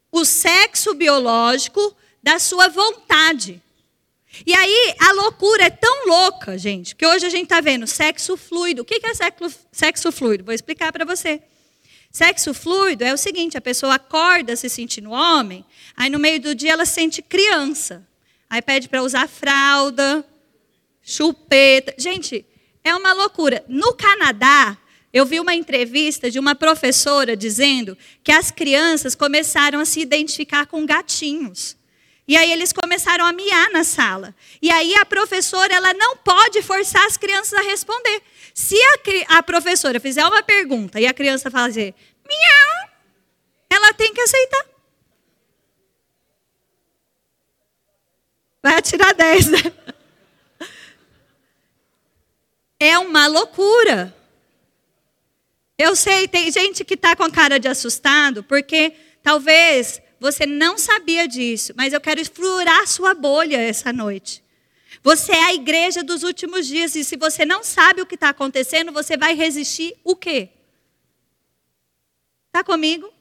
[0.10, 1.94] o sexo biológico
[2.24, 3.62] da sua vontade.
[4.48, 8.38] E aí a loucura é tão louca, gente, que hoje a gente está vendo sexo
[8.38, 8.84] fluido.
[8.84, 9.14] O que é
[9.70, 10.46] sexo, fluido?
[10.46, 11.42] Vou explicar para você.
[12.10, 16.56] Sexo fluido é o seguinte: a pessoa acorda se sentindo homem, aí no meio do
[16.56, 18.08] dia ela se sente criança.
[18.54, 20.24] Aí pede para usar fralda,
[21.02, 21.96] chupeta.
[21.98, 22.46] Gente,
[22.84, 23.66] é uma loucura.
[23.68, 24.78] No Canadá,
[25.12, 30.68] eu vi uma entrevista de uma professora dizendo que as crianças começaram a se identificar
[30.68, 31.76] com gatinhos.
[32.28, 34.36] E aí eles começaram a miar na sala.
[34.62, 38.22] E aí a professora, ela não pode forçar as crianças a responder.
[38.54, 42.90] Se a, a professora fizer uma pergunta e a criança fazer miau,
[43.68, 44.73] ela tem que aceitar.
[48.64, 49.60] Vai tirar 10, né?
[52.80, 54.16] É uma loucura.
[55.78, 60.78] Eu sei, tem gente que está com a cara de assustado, porque talvez você não
[60.78, 64.42] sabia disso, mas eu quero furar sua bolha essa noite.
[65.02, 68.30] Você é a igreja dos últimos dias, e se você não sabe o que está
[68.30, 70.48] acontecendo, você vai resistir o quê?
[72.48, 73.12] Está comigo?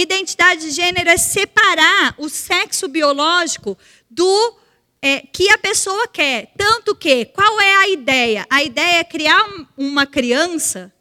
[0.00, 3.76] Identidade de gênero é separar o sexo biológico
[4.08, 4.56] do
[5.02, 6.52] é, que a pessoa quer.
[6.56, 8.46] Tanto que, qual é a ideia?
[8.48, 9.44] A ideia é criar
[9.76, 10.94] uma criança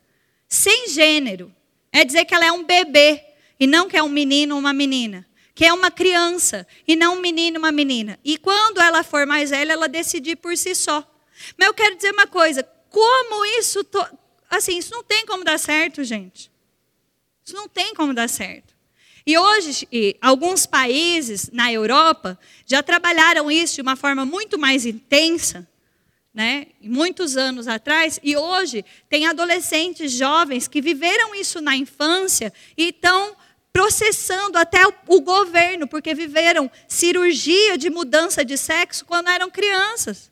[0.47, 1.53] sem gênero.
[1.91, 3.23] É dizer que ela é um bebê
[3.59, 5.27] e não que é um menino ou uma menina.
[5.53, 8.19] Que é uma criança e não um menino ou uma menina.
[8.25, 11.07] E quando ela for mais velha, ela decidir por si só.
[11.55, 13.83] Mas eu quero dizer uma coisa: como isso.
[13.83, 14.03] To...
[14.49, 16.51] Assim, isso não tem como dar certo, gente.
[17.45, 18.76] Isso não tem como dar certo.
[19.27, 19.85] E hoje,
[20.21, 25.67] alguns países na Europa já trabalharam isso de uma forma muito mais intensa,
[26.33, 26.67] né?
[26.81, 33.35] muitos anos atrás, e hoje tem adolescentes jovens que viveram isso na infância e estão
[33.73, 40.31] processando até o governo, porque viveram cirurgia de mudança de sexo quando eram crianças.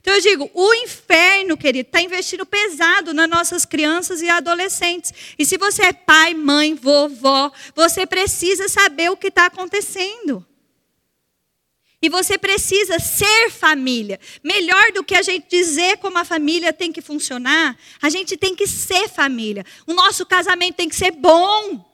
[0.00, 5.12] Então eu digo, o inferno, querido, está investindo pesado nas nossas crianças e adolescentes.
[5.38, 10.46] E se você é pai, mãe, vovó, você precisa saber o que está acontecendo.
[12.02, 14.18] E você precisa ser família.
[14.42, 18.56] Melhor do que a gente dizer como a família tem que funcionar, a gente tem
[18.56, 19.64] que ser família.
[19.86, 21.92] O nosso casamento tem que ser bom.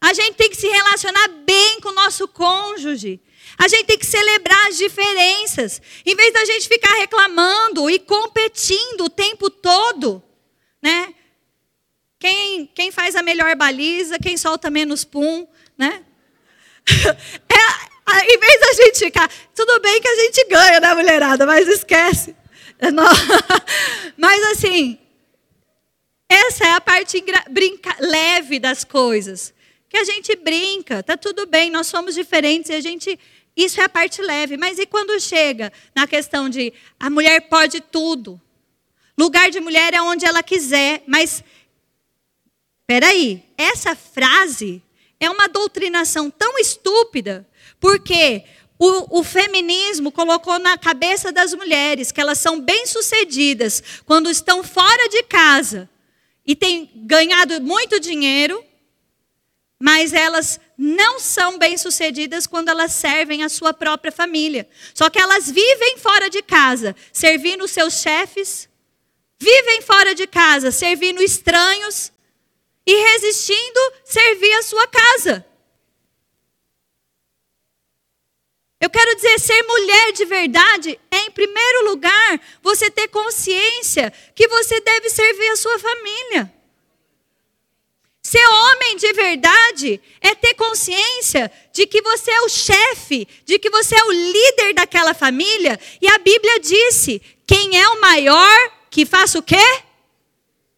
[0.00, 3.20] A gente tem que se relacionar bem com o nosso cônjuge.
[3.62, 5.80] A gente tem que celebrar as diferenças.
[6.04, 10.20] Em vez da gente ficar reclamando e competindo o tempo todo,
[10.82, 11.14] né?
[12.18, 15.46] Quem, quem faz a melhor baliza, quem solta menos pum,
[15.78, 16.04] né?
[18.14, 21.68] É, em vez da gente ficar, tudo bem que a gente ganha, né, mulherada, mas
[21.68, 22.34] esquece.
[22.80, 22.88] É
[24.18, 24.98] mas assim,
[26.28, 29.54] essa é a parte brinca, leve das coisas.
[29.92, 33.18] Que a gente brinca, tá tudo bem, nós somos diferentes e a gente
[33.54, 34.56] isso é a parte leve.
[34.56, 38.40] Mas e quando chega na questão de a mulher pode tudo?
[39.18, 41.02] Lugar de mulher é onde ela quiser.
[41.06, 41.44] Mas,
[42.86, 44.82] peraí, essa frase
[45.20, 47.46] é uma doutrinação tão estúpida,
[47.78, 48.44] porque
[48.78, 55.06] o, o, feminismo colocou na cabeça das mulheres que elas são bem-sucedidas quando estão fora
[55.10, 55.86] de casa
[56.46, 58.64] e têm ganhado muito dinheiro,
[59.82, 64.68] mas elas não são bem-sucedidas quando elas servem a sua própria família.
[64.94, 68.68] Só que elas vivem fora de casa, servindo seus chefes,
[69.40, 72.12] vivem fora de casa, servindo estranhos
[72.86, 75.44] e resistindo servir a sua casa.
[78.80, 84.46] Eu quero dizer, ser mulher de verdade é, em primeiro lugar, você ter consciência que
[84.46, 86.61] você deve servir a sua família.
[88.32, 93.68] Ser homem de verdade é ter consciência de que você é o chefe, de que
[93.68, 95.78] você é o líder daquela família.
[96.00, 99.82] E a Bíblia disse: quem é o maior, que faça o quê?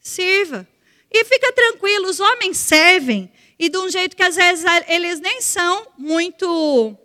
[0.01, 0.67] Sirva.
[1.09, 3.31] E fica tranquilo, os homens servem.
[3.57, 6.99] E de um jeito que às vezes eles nem são muito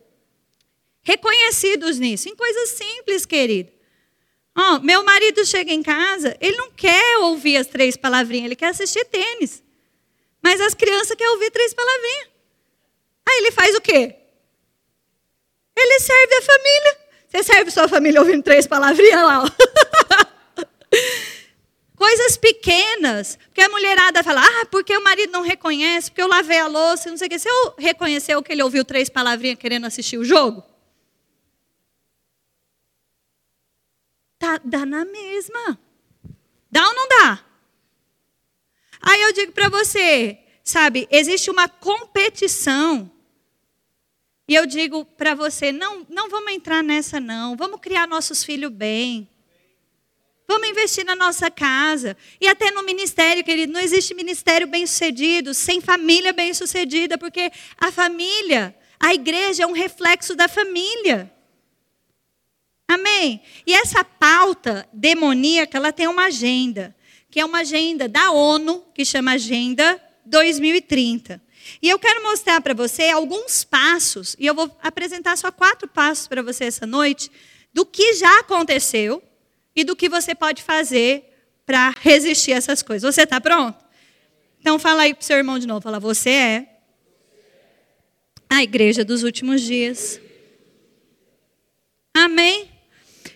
[1.04, 2.28] reconhecidos nisso.
[2.28, 3.72] Em coisas simples, querido.
[4.58, 8.70] Oh, meu marido chega em casa, ele não quer ouvir as três palavrinhas, ele quer
[8.70, 9.69] assistir tênis.
[10.42, 12.28] Mas as crianças querem ouvir três palavrinhas.
[13.28, 14.16] Aí ele faz o quê?
[15.76, 16.98] Ele serve a família.
[17.28, 19.48] Você serve sua família ouvindo três palavrinhas lá, ó.
[21.96, 26.58] Coisas pequenas, porque a mulherada fala, ah, porque o marido não reconhece, porque eu lavei
[26.58, 27.38] a louça, não sei o quê.
[27.38, 30.64] Você reconheceu que ele ouviu três palavrinhas querendo assistir o jogo?
[34.40, 35.78] Tá, dá na mesma.
[36.72, 37.46] Dá ou não dá?
[39.30, 43.12] Eu digo para você, sabe, existe uma competição.
[44.48, 47.56] E eu digo para você, não, não vamos entrar nessa não.
[47.56, 49.30] Vamos criar nossos filhos bem.
[50.48, 52.18] Vamos investir na nossa casa.
[52.42, 58.76] E até no ministério, querido, não existe ministério bem-sucedido sem família bem-sucedida, porque a família,
[59.00, 61.32] a igreja é um reflexo da família.
[62.88, 63.44] Amém?
[63.64, 66.96] E essa pauta demoníaca, ela tem uma agenda,
[67.30, 71.42] que é uma agenda da ONU, que chama Agenda 2030.
[71.82, 76.28] E eu quero mostrar para você alguns passos, e eu vou apresentar só quatro passos
[76.28, 77.30] para você essa noite,
[77.74, 79.22] do que já aconteceu
[79.76, 81.24] e do que você pode fazer
[81.66, 83.14] para resistir a essas coisas.
[83.14, 83.78] Você está pronto?
[84.60, 85.82] Então fala aí para o seu irmão de novo.
[85.82, 86.80] Fala, você é
[88.50, 90.20] a igreja dos últimos dias.
[92.12, 92.72] Amém?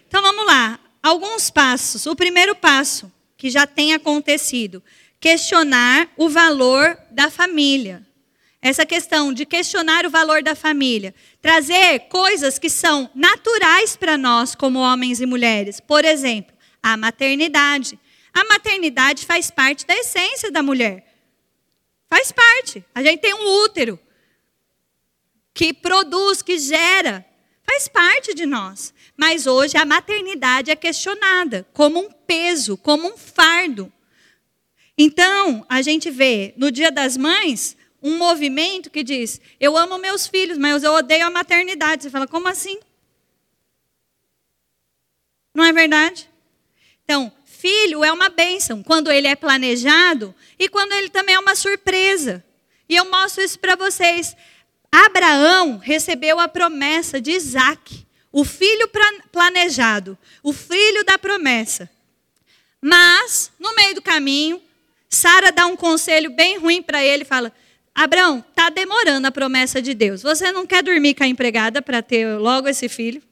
[0.08, 0.80] Então vamos lá.
[1.02, 2.08] Alguns passos.
[2.08, 3.13] O primeiro passo
[3.44, 4.82] que já tem acontecido:
[5.20, 8.08] questionar o valor da família.
[8.62, 14.56] Essa questão de questionar o valor da família, trazer coisas que são naturais para nós
[14.56, 15.82] como homens e mulheres.
[15.82, 18.00] Por exemplo, a maternidade.
[18.34, 21.06] A maternidade faz parte da essência da mulher.
[22.10, 22.82] Faz parte.
[22.96, 24.00] A gente tem um útero
[25.54, 27.26] que produz, que gera.
[27.66, 28.94] Faz parte de nós.
[29.16, 33.92] Mas hoje a maternidade é questionada como um peso, como um fardo.
[34.98, 40.28] Então, a gente vê no Dia das Mães um movimento que diz: Eu amo meus
[40.28, 42.04] filhos, mas eu odeio a maternidade.
[42.04, 42.80] Você fala, como assim?
[45.54, 46.30] Não é verdade?
[47.04, 51.56] Então, filho é uma bênção quando ele é planejado e quando ele também é uma
[51.56, 52.44] surpresa.
[52.90, 54.36] E eu mostro isso para vocês.
[54.96, 58.88] Abraão recebeu a promessa de Isaac o filho
[59.32, 61.90] planejado, o filho da promessa.
[62.80, 64.62] Mas, no meio do caminho,
[65.10, 67.52] Sara dá um conselho bem ruim para ele, fala:
[67.96, 70.22] Abraão, está demorando a promessa de Deus.
[70.22, 73.24] Você não quer dormir com a empregada para ter logo esse filho?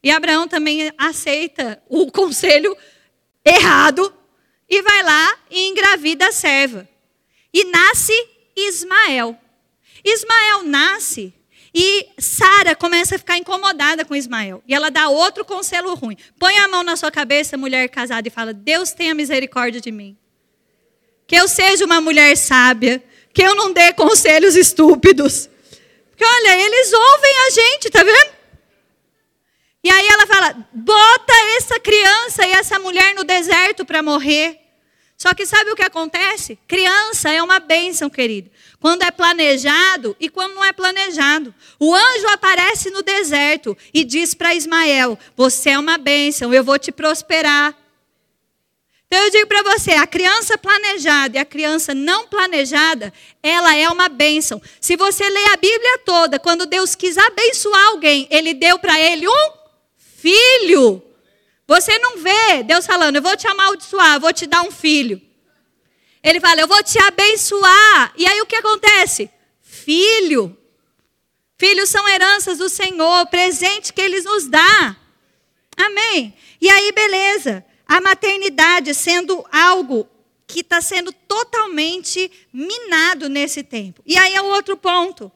[0.00, 2.76] E Abraão também aceita o conselho
[3.44, 4.14] errado
[4.70, 6.88] e vai lá e engravida a serva.
[7.52, 8.12] E nasce
[8.56, 9.36] Ismael.
[10.04, 11.34] Ismael nasce
[11.74, 14.62] e Sara começa a ficar incomodada com Ismael.
[14.66, 16.16] E ela dá outro conselho ruim.
[16.38, 20.16] Põe a mão na sua cabeça, mulher casada, e fala: Deus tenha misericórdia de mim.
[21.26, 23.02] Que eu seja uma mulher sábia.
[23.32, 25.48] Que eu não dê conselhos estúpidos.
[26.10, 28.32] Porque olha, eles ouvem a gente, tá vendo?
[29.84, 34.58] E aí ela fala: bota essa criança e essa mulher no deserto para morrer.
[35.18, 36.58] Só que sabe o que acontece?
[36.66, 38.50] Criança é uma bênção, querido
[38.80, 41.54] quando é planejado e quando não é planejado.
[41.78, 46.78] O anjo aparece no deserto e diz para Ismael: Você é uma bênção, eu vou
[46.78, 47.76] te prosperar.
[49.06, 53.10] Então eu digo para você, a criança planejada e a criança não planejada,
[53.42, 54.60] ela é uma bênção.
[54.82, 59.26] Se você lê a Bíblia toda, quando Deus quis abençoar alguém, ele deu para ele
[59.26, 59.52] um
[59.96, 61.02] filho.
[61.68, 65.20] Você não vê Deus falando, eu vou te amaldiçoar, eu vou te dar um filho.
[66.22, 68.12] Ele fala: Eu vou te abençoar.
[68.16, 69.30] E aí o que acontece?
[69.60, 70.56] Filho.
[71.58, 74.96] Filhos são heranças do Senhor, presente que Ele nos dá.
[75.76, 76.34] Amém.
[76.60, 77.64] E aí, beleza.
[77.86, 80.08] A maternidade sendo algo
[80.46, 84.02] que está sendo totalmente minado nesse tempo.
[84.06, 85.30] E aí é o outro ponto.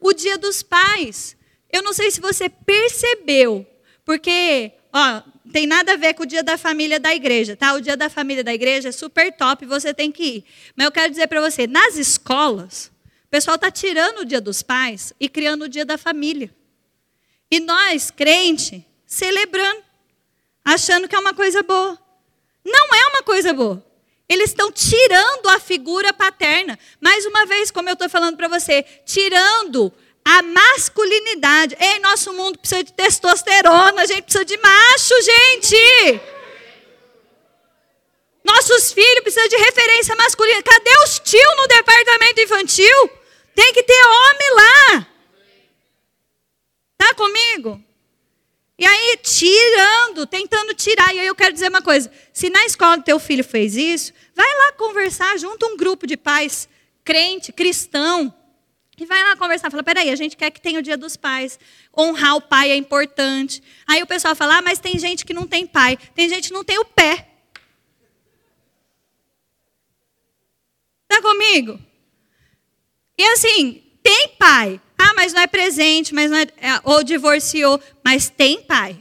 [0.00, 1.36] O dia dos pais.
[1.70, 3.66] Eu não sei se você percebeu,
[4.06, 7.74] porque Ó, tem nada a ver com o dia da família da igreja, tá?
[7.74, 10.44] O dia da família da igreja é super top, você tem que ir.
[10.74, 12.90] Mas eu quero dizer para você, nas escolas,
[13.26, 16.50] o pessoal está tirando o dia dos pais e criando o dia da família.
[17.50, 19.82] E nós, crente, celebrando,
[20.64, 21.98] achando que é uma coisa boa.
[22.64, 23.84] Não é uma coisa boa.
[24.26, 26.78] Eles estão tirando a figura paterna.
[27.02, 29.92] Mais uma vez, como eu estou falando para você, tirando
[30.28, 31.76] a masculinidade.
[31.78, 36.20] Ei, nosso mundo precisa de testosterona, a gente precisa de macho, gente.
[38.42, 40.60] Nossos filhos precisam de referência masculina.
[40.64, 43.10] Cadê os tios no departamento infantil?
[43.54, 45.08] Tem que ter homem lá.
[46.98, 47.80] Tá comigo?
[48.76, 51.14] E aí, tirando, tentando tirar.
[51.14, 54.52] E aí eu quero dizer uma coisa: se na escola teu filho fez isso, vai
[54.58, 56.68] lá conversar junto um grupo de pais,
[57.04, 58.34] crente, cristão,
[58.98, 61.58] e vai lá conversar, fala, peraí, a gente quer que tenha o dia dos pais.
[61.96, 63.62] Honrar o pai é importante.
[63.86, 65.98] Aí o pessoal fala, ah, mas tem gente que não tem pai.
[66.14, 67.28] Tem gente que não tem o pé.
[71.02, 71.78] Está comigo?
[73.18, 74.80] E assim, tem pai.
[74.98, 77.78] Ah, mas não é presente, mas não é, é, ou divorciou.
[78.02, 78.98] Mas tem pai.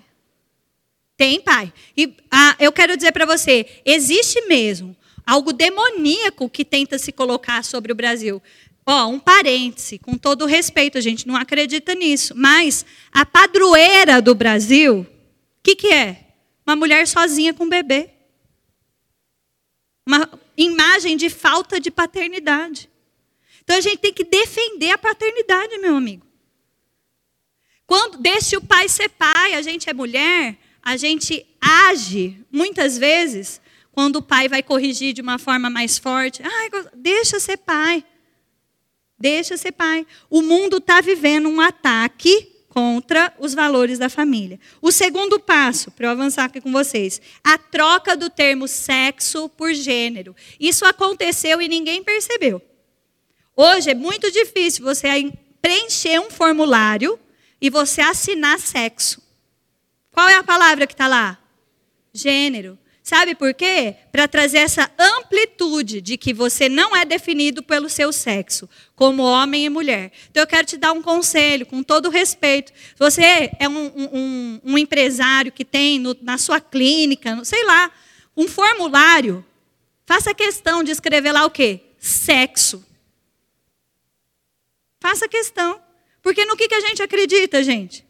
[1.16, 1.72] Tem pai.
[1.96, 7.64] E ah, eu quero dizer para você, existe mesmo algo demoníaco que tenta se colocar
[7.64, 8.42] sobre o Brasil.
[8.86, 14.36] Ó, um parêntese, com todo respeito, a gente não acredita nisso, mas a padroeira do
[14.36, 15.08] Brasil, o
[15.64, 16.28] que, que é?
[16.66, 18.12] Uma mulher sozinha com um bebê.
[20.08, 22.88] Uma imagem de falta de paternidade.
[23.64, 26.26] Então a gente tem que defender a paternidade, meu amigo.
[27.88, 33.60] Quando deixe o pai ser pai, a gente é mulher, a gente age muitas vezes
[33.92, 36.44] quando o pai vai corrigir de uma forma mais forte.
[36.44, 38.04] Ai, deixa ser pai.
[39.18, 40.06] Deixa ser pai.
[40.30, 44.60] O mundo está vivendo um ataque contra os valores da família.
[44.82, 49.74] O segundo passo, para eu avançar aqui com vocês, a troca do termo sexo por
[49.74, 50.36] gênero.
[50.60, 52.62] Isso aconteceu e ninguém percebeu.
[53.56, 55.08] Hoje é muito difícil você
[55.62, 57.18] preencher um formulário
[57.62, 59.22] e você assinar sexo.
[60.12, 61.40] Qual é a palavra que está lá?
[62.14, 62.78] Gênero.
[63.06, 63.98] Sabe por quê?
[64.12, 69.64] Para trazer essa amplitude de que você não é definido pelo seu sexo, como homem
[69.64, 70.12] e mulher.
[70.32, 72.74] Então eu quero te dar um conselho, com todo respeito.
[72.98, 77.92] Você é um, um, um empresário que tem no, na sua clínica, sei lá,
[78.36, 79.46] um formulário.
[80.08, 81.82] Faça questão de escrever lá o quê?
[82.00, 82.84] Sexo.
[85.00, 85.80] Faça questão.
[86.24, 88.04] Porque no que, que a gente acredita, gente?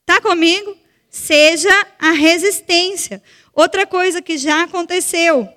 [0.00, 0.74] Está comigo?
[1.10, 3.22] Seja a resistência.
[3.54, 5.48] Outra coisa que já aconteceu.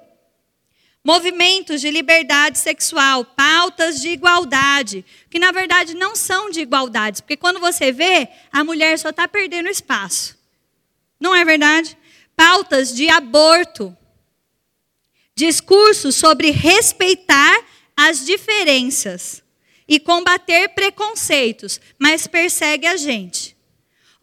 [1.03, 7.37] Movimentos de liberdade sexual, pautas de igualdade, que na verdade não são de igualdade, porque
[7.37, 10.35] quando você vê, a mulher só está perdendo espaço.
[11.19, 11.95] Não é verdade?
[12.35, 13.95] Pautas de aborto,
[15.35, 17.63] discursos sobre respeitar
[17.95, 19.43] as diferenças
[19.87, 23.54] e combater preconceitos, mas persegue a gente.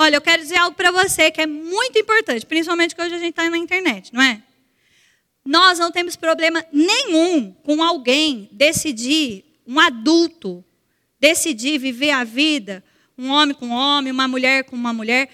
[0.03, 3.18] Olha, eu quero dizer algo para você que é muito importante, principalmente que hoje a
[3.18, 4.42] gente está na internet, não é?
[5.44, 10.64] Nós não temos problema nenhum com alguém decidir, um adulto,
[11.20, 12.82] decidir viver a vida,
[13.16, 15.30] um homem com um homem, uma mulher com uma mulher.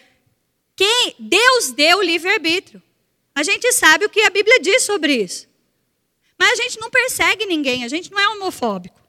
[0.76, 2.82] Quem Deus deu o livre-arbítrio.
[3.34, 5.48] A gente sabe o que a Bíblia diz sobre isso.
[6.38, 9.00] Mas a gente não persegue ninguém, a gente não é homofóbico.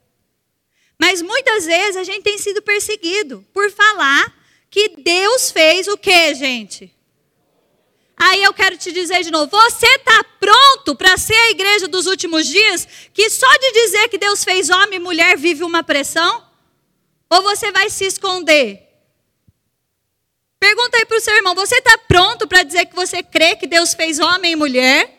[0.98, 4.39] Mas muitas vezes a gente tem sido perseguido por falar
[4.70, 6.94] que Deus fez o que, gente?
[8.18, 12.06] Aí eu quero te dizer de novo: você está pronto para ser a igreja dos
[12.06, 16.46] últimos dias, que só de dizer que Deus fez homem e mulher vive uma pressão?
[17.30, 18.88] Ou você vai se esconder?
[20.60, 23.66] Pergunta aí para o seu irmão: você está pronto para dizer que você crê que
[23.66, 25.19] Deus fez homem e mulher?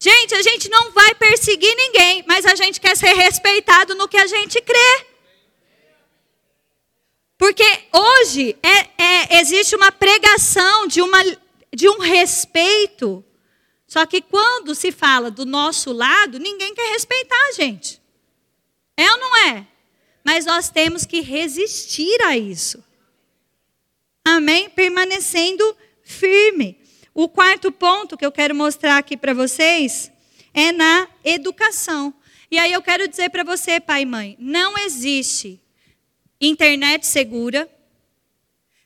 [0.00, 4.16] Gente, a gente não vai perseguir ninguém, mas a gente quer ser respeitado no que
[4.16, 5.06] a gente crê.
[7.36, 11.22] Porque hoje é, é, existe uma pregação de, uma,
[11.74, 13.24] de um respeito.
[13.86, 18.00] Só que quando se fala do nosso lado, ninguém quer respeitar a gente.
[18.96, 19.66] É ou não é?
[20.22, 22.84] Mas nós temos que resistir a isso.
[24.24, 24.68] Amém?
[24.68, 26.78] Permanecendo firme.
[27.20, 30.08] O quarto ponto que eu quero mostrar aqui para vocês
[30.54, 32.14] é na educação.
[32.48, 35.60] E aí eu quero dizer para você, pai e mãe, não existe
[36.40, 37.68] internet segura.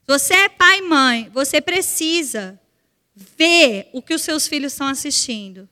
[0.06, 2.58] Você é pai e mãe, você precisa
[3.14, 5.68] ver o que os seus filhos estão assistindo,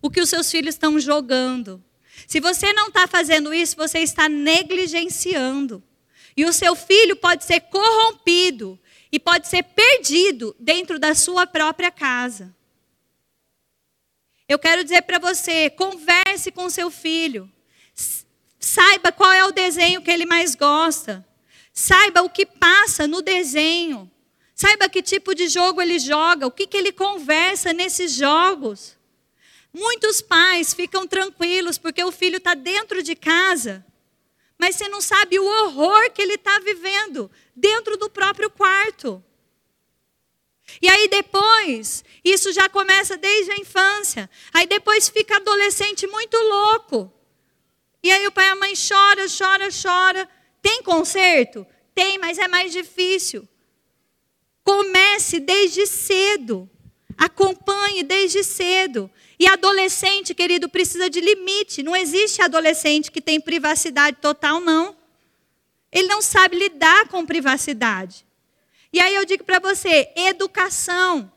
[0.00, 1.82] o que os seus filhos estão jogando.
[2.28, 5.82] Se você não está fazendo isso, você está negligenciando.
[6.36, 8.78] E o seu filho pode ser corrompido
[9.10, 12.54] e pode ser perdido dentro da sua própria casa.
[14.48, 17.50] Eu quero dizer para você, converse com seu filho.
[18.58, 21.26] Saiba qual é o desenho que ele mais gosta.
[21.72, 24.10] Saiba o que passa no desenho.
[24.54, 28.96] Saiba que tipo de jogo ele joga, o que, que ele conversa nesses jogos.
[29.72, 33.84] Muitos pais ficam tranquilos porque o filho está dentro de casa
[34.58, 39.22] mas você não sabe o horror que ele está vivendo dentro do próprio quarto.
[40.80, 44.28] E aí depois, isso já começa desde a infância.
[44.52, 47.12] Aí depois fica adolescente muito louco.
[48.02, 50.28] E aí o pai e a mãe chora, chora, chora.
[50.60, 51.66] Tem conserto?
[51.94, 53.48] Tem, mas é mais difícil.
[54.62, 56.68] Comece desde cedo.
[57.16, 59.10] Acompanhe desde cedo.
[59.38, 61.82] E adolescente, querido, precisa de limite.
[61.82, 64.96] Não existe adolescente que tem privacidade total, não.
[65.92, 68.24] Ele não sabe lidar com privacidade.
[68.92, 71.30] E aí eu digo para você: educação.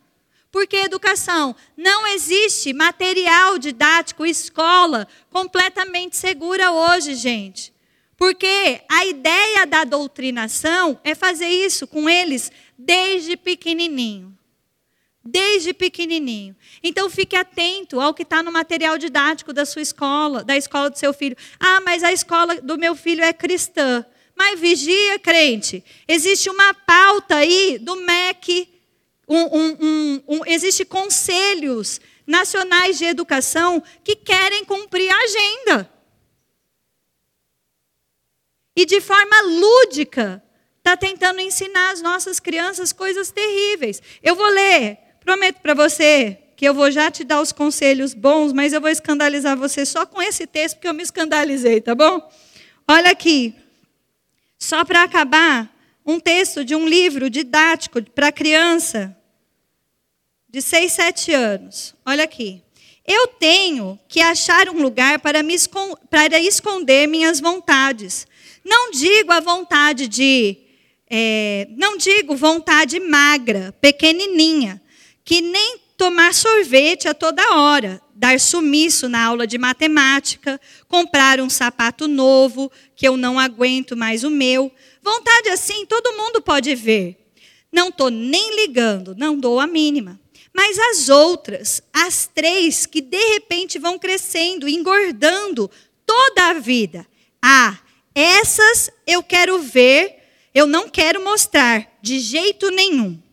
[0.51, 1.55] Por que educação?
[1.77, 7.71] Não existe material didático, escola completamente segura hoje, gente.
[8.17, 14.38] Porque a ideia da doutrinação é fazer isso com eles desde pequenininho.
[15.23, 16.55] Desde pequenininho.
[16.81, 20.97] Então fique atento ao que está no material didático da sua escola, da escola do
[20.97, 21.35] seu filho.
[21.59, 24.05] Ah, mas a escola do meu filho é cristã.
[24.35, 25.83] Mas vigia, crente.
[26.07, 28.69] Existe uma pauta aí do MEC.
[29.27, 35.99] Um, um, um, existe conselhos nacionais de educação que querem cumprir a agenda
[38.79, 40.41] e de forma lúdica
[40.77, 44.01] está tentando ensinar às nossas crianças coisas terríveis.
[44.23, 44.97] Eu vou ler,
[45.29, 48.89] prometo para você que eu vou já te dar os conselhos bons, mas eu vou
[48.89, 52.27] escandalizar você só com esse texto, porque eu me escandalizei, tá bom?
[52.87, 53.53] Olha aqui,
[54.57, 55.71] só para acabar,
[56.03, 59.15] um texto de um livro didático para criança
[60.49, 61.95] de 6, 7 anos.
[62.03, 62.63] Olha aqui.
[63.05, 65.55] Eu tenho que achar um lugar para, me
[66.09, 68.25] para esconder minhas vontades,
[68.65, 70.57] não digo a vontade de,
[71.07, 74.81] é, não digo vontade magra, pequenininha,
[75.29, 81.47] que nem tomar sorvete a toda hora, dar sumiço na aula de matemática, comprar um
[81.47, 84.71] sapato novo, que eu não aguento mais o meu.
[85.03, 87.15] Vontade assim, todo mundo pode ver.
[87.71, 90.19] Não estou nem ligando, não dou a mínima.
[90.51, 95.69] Mas as outras, as três que de repente vão crescendo, engordando
[96.07, 97.05] toda a vida.
[97.39, 97.77] Ah,
[98.15, 100.23] essas eu quero ver,
[100.55, 103.28] eu não quero mostrar de jeito nenhum.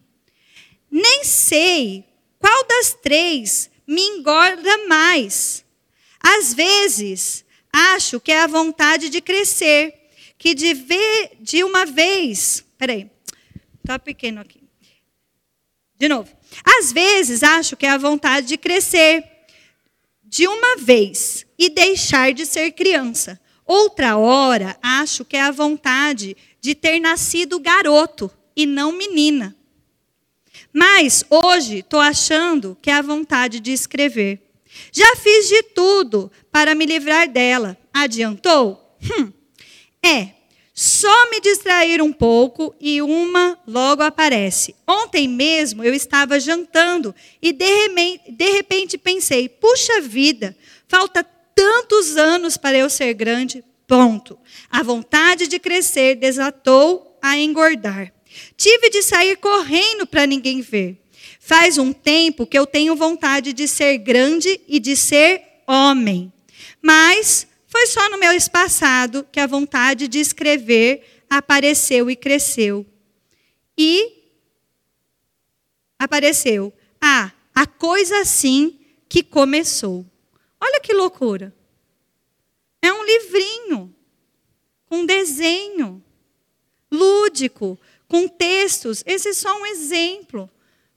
[0.97, 2.07] Nem sei
[2.39, 5.63] qual das três me engorda mais.
[6.19, 9.93] Às vezes, acho que é a vontade de crescer,
[10.39, 12.65] que de ver de uma vez.
[12.79, 13.11] Peraí,
[13.79, 14.63] está pequeno aqui.
[15.99, 16.35] De novo.
[16.65, 19.23] Às vezes, acho que é a vontade de crescer
[20.25, 23.39] de uma vez e deixar de ser criança.
[23.67, 29.55] Outra hora, acho que é a vontade de ter nascido garoto e não menina.
[30.79, 34.43] Mas hoje estou achando que é a vontade de escrever.
[34.93, 37.79] Já fiz de tudo para me livrar dela.
[37.95, 38.99] Adiantou?
[39.03, 39.33] Hum.
[40.05, 40.33] É,
[40.75, 44.77] só me distrair um pouco e uma logo aparece.
[44.87, 50.55] Ontem mesmo eu estava jantando e de repente, pensei: puxa vida,
[50.87, 51.25] falta
[51.55, 53.65] tantos anos para eu ser grande.
[53.87, 54.39] Ponto.
[54.71, 58.13] A vontade de crescer desatou a engordar.
[58.57, 60.97] Tive de sair correndo para ninguém ver.
[61.41, 66.33] Faz um tempo que eu tenho vontade de ser grande e de ser homem.
[66.83, 72.87] Mas foi só no mês passado que a vontade de escrever apareceu e cresceu.
[73.77, 74.25] E
[75.99, 76.73] apareceu.
[77.01, 78.79] Ah, a coisa assim
[79.09, 80.05] que começou.
[80.61, 81.55] Olha que loucura.
[82.83, 83.95] É um livrinho
[84.87, 86.03] com desenho
[86.91, 87.79] lúdico,
[88.09, 89.03] com textos.
[89.07, 90.51] Esse é só um exemplo.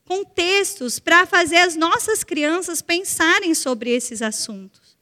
[0.06, 4.98] Com textos para fazer as nossas crianças pensarem sobre esses assuntos.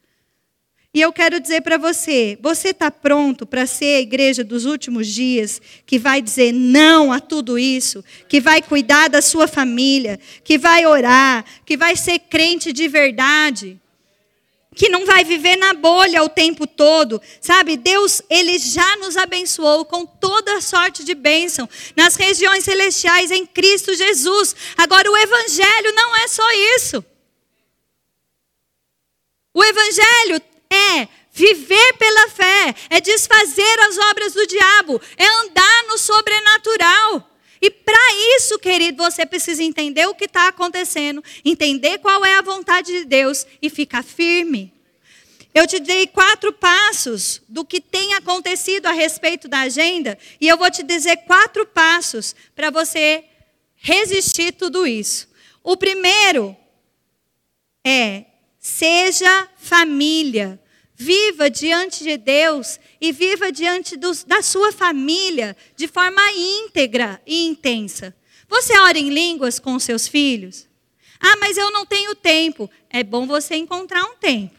[0.92, 5.06] E eu quero dizer para você: você está pronto para ser a igreja dos últimos
[5.06, 10.58] dias, que vai dizer não a tudo isso, que vai cuidar da sua família, que
[10.58, 13.80] vai orar, que vai ser crente de verdade?
[14.78, 17.76] Que não vai viver na bolha o tempo todo, sabe?
[17.76, 23.92] Deus, ele já nos abençoou com toda sorte de bênção nas regiões celestiais em Cristo
[23.92, 24.54] Jesus.
[24.76, 27.04] Agora, o Evangelho não é só isso.
[29.52, 35.98] O Evangelho é viver pela fé, é desfazer as obras do diabo, é andar no
[35.98, 37.27] sobrenatural.
[37.60, 42.42] E para isso, querido, você precisa entender o que está acontecendo, entender qual é a
[42.42, 44.72] vontade de Deus e ficar firme.
[45.54, 50.56] Eu te dei quatro passos do que tem acontecido a respeito da agenda, e eu
[50.56, 53.24] vou te dizer quatro passos para você
[53.74, 55.28] resistir tudo isso.
[55.62, 56.56] O primeiro
[57.84, 58.24] é:
[58.58, 60.60] seja família.
[61.00, 67.46] Viva diante de Deus e viva diante dos, da sua família de forma íntegra e
[67.46, 68.12] intensa.
[68.48, 70.66] Você ora em línguas com seus filhos?
[71.20, 72.68] Ah, mas eu não tenho tempo.
[72.90, 74.58] É bom você encontrar um tempo.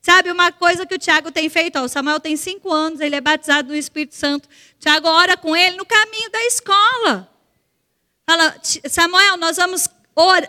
[0.00, 3.16] Sabe, uma coisa que o Tiago tem feito, ó, o Samuel tem cinco anos, ele
[3.16, 4.48] é batizado no Espírito Santo.
[4.78, 7.28] Tiago ora com ele no caminho da escola.
[8.24, 8.56] Fala,
[8.88, 9.88] Samuel, nós vamos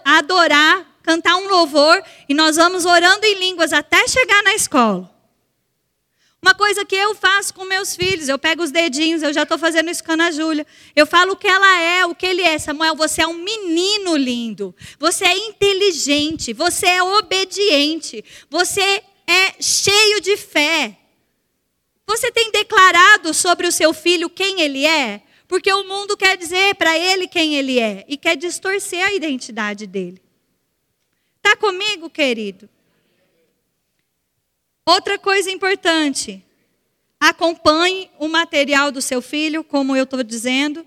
[0.05, 5.10] adorar cantar um louvor e nós vamos orando em línguas até chegar na escola.
[6.41, 9.58] Uma coisa que eu faço com meus filhos, eu pego os dedinhos, eu já estou
[9.58, 10.68] fazendo isso com a Júlia.
[10.93, 12.60] Eu falo o que ela é, o que ele é.
[12.60, 14.76] Samuel, você é um menino lindo.
[14.99, 16.51] Você é inteligente.
[16.51, 18.24] Você é obediente.
[18.49, 20.97] Você é cheio de fé.
[22.05, 25.22] Você tem declarado sobre o seu filho quem ele é?
[25.47, 29.88] Porque o mundo quer dizer para ele quem ele é e quer distorcer a identidade
[29.88, 30.26] dele.
[31.47, 32.69] Está comigo, querido?
[34.85, 36.43] Outra coisa importante:
[37.17, 40.85] acompanhe o material do seu filho, como eu estou dizendo,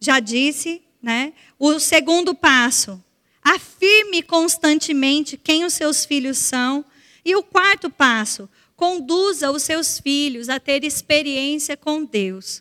[0.00, 1.32] já disse, né?
[1.56, 3.00] O segundo passo:
[3.40, 6.84] afirme constantemente quem os seus filhos são.
[7.24, 12.60] E o quarto passo: conduza os seus filhos a ter experiência com Deus.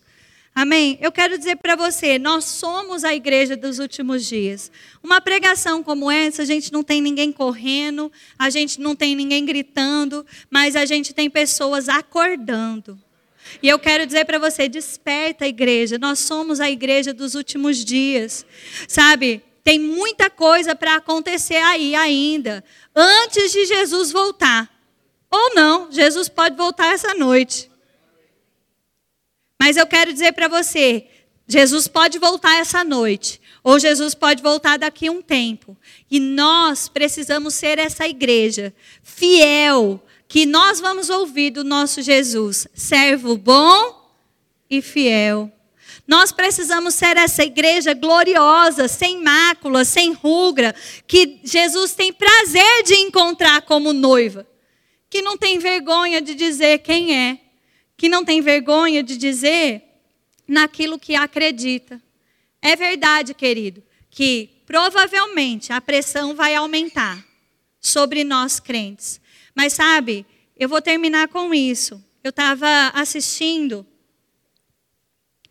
[0.57, 0.97] Amém?
[1.01, 4.71] Eu quero dizer para você, nós somos a igreja dos últimos dias.
[5.03, 9.45] Uma pregação como essa, a gente não tem ninguém correndo, a gente não tem ninguém
[9.45, 12.97] gritando, mas a gente tem pessoas acordando.
[13.61, 15.97] E eu quero dizer para você, desperta a igreja.
[15.97, 18.45] Nós somos a igreja dos últimos dias.
[18.87, 19.43] Sabe?
[19.61, 22.63] Tem muita coisa para acontecer aí ainda,
[22.95, 24.71] antes de Jesus voltar.
[25.29, 27.69] Ou não, Jesus pode voltar essa noite.
[29.65, 31.07] Mas eu quero dizer para você,
[31.47, 35.75] Jesus pode voltar essa noite, ou Jesus pode voltar daqui a um tempo.
[36.09, 43.35] E nós precisamos ser essa igreja fiel, que nós vamos ouvir do nosso Jesus, servo
[43.35, 44.07] bom
[44.69, 45.51] e fiel.
[46.07, 50.75] Nós precisamos ser essa igreja gloriosa, sem mácula, sem rugra,
[51.07, 54.45] que Jesus tem prazer de encontrar como noiva
[55.15, 57.39] que não tem vergonha de dizer quem é,
[57.97, 59.83] que não tem vergonha de dizer
[60.47, 62.01] naquilo que acredita.
[62.61, 67.25] É verdade, querido, que provavelmente a pressão vai aumentar
[67.79, 69.21] sobre nós crentes.
[69.53, 70.25] Mas sabe,
[70.57, 72.03] eu vou terminar com isso.
[72.23, 73.85] Eu estava assistindo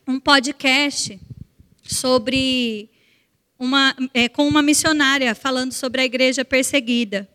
[0.07, 1.19] um podcast
[1.83, 2.91] sobre
[3.59, 7.29] uma, é, com uma missionária falando sobre a igreja perseguida.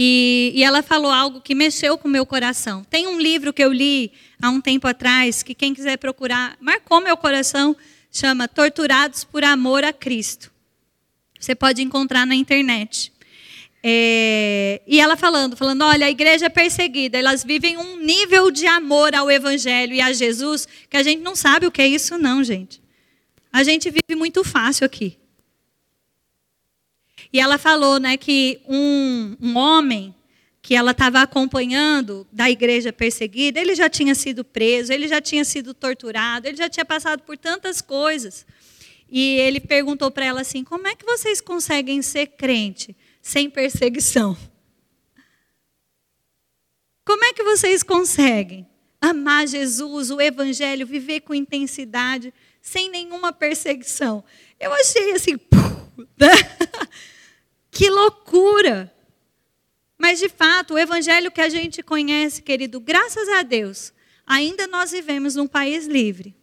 [0.00, 2.84] E, e, ela falou algo que mexeu com o meu coração.
[2.84, 7.00] Tem um livro que eu li há um tempo atrás, que quem quiser procurar, marcou
[7.00, 7.76] meu coração,
[8.12, 10.52] chama Torturados por Amor a Cristo.
[11.36, 13.12] Você pode encontrar na internet.
[13.82, 18.68] É, e ela falando, falando, olha, a igreja é perseguida, elas vivem um nível de
[18.68, 22.16] amor ao Evangelho e a Jesus que a gente não sabe o que é isso,
[22.16, 22.80] não, gente.
[23.52, 25.18] A gente vive muito fácil aqui.
[27.32, 30.14] E ela falou né, que um, um homem
[30.60, 35.44] que ela estava acompanhando da igreja perseguida, ele já tinha sido preso, ele já tinha
[35.44, 38.44] sido torturado, ele já tinha passado por tantas coisas.
[39.10, 44.36] E ele perguntou para ela assim: como é que vocês conseguem ser crente sem perseguição?
[47.04, 48.66] Como é que vocês conseguem
[49.00, 54.22] amar Jesus, o Evangelho, viver com intensidade, sem nenhuma perseguição?
[54.60, 55.40] Eu achei assim,
[56.20, 56.28] né?
[57.78, 58.92] Que loucura!
[59.96, 63.92] Mas de fato, o evangelho que a gente conhece, querido, graças a Deus,
[64.26, 66.34] ainda nós vivemos num país livre.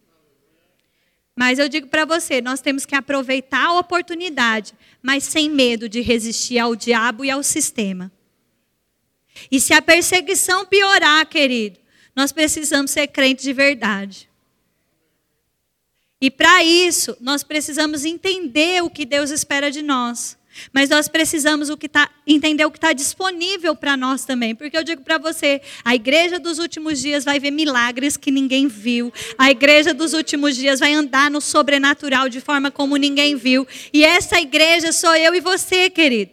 [1.36, 6.00] Mas eu digo para você, nós temos que aproveitar a oportunidade, mas sem medo de
[6.00, 8.10] resistir ao diabo e ao sistema.
[9.52, 11.78] E se a perseguição piorar, querido,
[12.16, 14.30] nós precisamos ser crentes de verdade.
[16.22, 20.38] E para isso, nós precisamos entender o que Deus espera de nós.
[20.72, 24.56] Mas nós precisamos o que tá, entender o que está disponível para nós também.
[24.56, 28.68] Porque eu digo para você: a igreja dos últimos dias vai ver milagres que ninguém
[28.68, 29.12] viu.
[29.38, 33.68] A igreja dos últimos dias vai andar no sobrenatural de forma como ninguém viu.
[33.94, 36.32] E essa igreja sou eu e você, querido.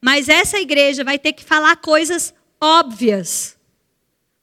[0.00, 3.56] Mas essa igreja vai ter que falar coisas óbvias.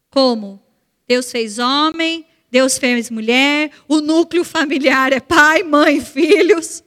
[0.10, 0.62] Como
[1.08, 6.84] Deus fez homem, Deus fez mulher, o núcleo familiar é pai, mãe, filhos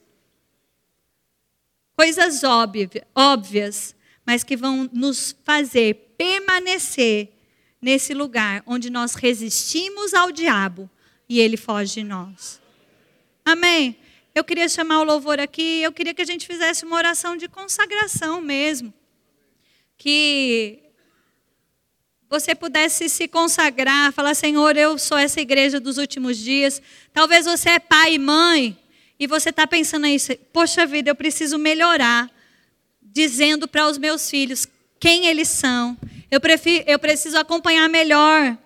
[1.97, 7.33] coisas óbvias, mas que vão nos fazer permanecer
[7.81, 10.91] nesse lugar onde nós resistimos ao diabo
[11.29, 12.61] e ele foge de nós.
[13.45, 13.97] Amém?
[14.35, 17.49] Eu queria chamar o louvor aqui, eu queria que a gente fizesse uma oração de
[17.49, 18.93] consagração mesmo.
[19.97, 20.79] Que
[22.29, 26.83] você pudesse se consagrar, falar: Senhor, eu sou essa igreja dos últimos dias.
[27.15, 28.77] Talvez você é pai e mãe
[29.19, 30.19] e você está pensando aí,
[30.53, 32.31] poxa vida, eu preciso melhorar,
[33.01, 34.67] dizendo para os meus filhos
[35.01, 35.97] quem eles são.
[36.31, 38.57] Eu, prefiro, eu preciso acompanhar melhor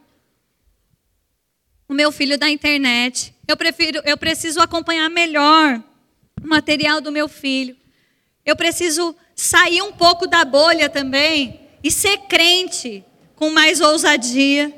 [1.89, 3.35] o meu filho da internet.
[3.47, 5.83] Eu, prefiro, eu preciso acompanhar melhor
[6.43, 7.77] o material do meu filho.
[8.45, 13.05] Eu preciso sair um pouco da bolha também e ser crente
[13.37, 14.73] com mais ousadia.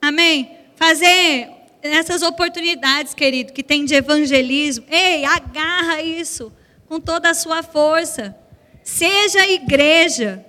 [0.00, 0.58] Amém?
[0.76, 1.48] Fazer
[1.84, 6.52] nessas oportunidades, querido, que tem de evangelismo, ei, agarra isso
[6.88, 8.36] com toda a sua força.
[8.82, 10.44] Seja igreja.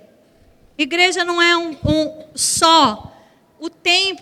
[0.76, 3.16] Igreja não é um, um só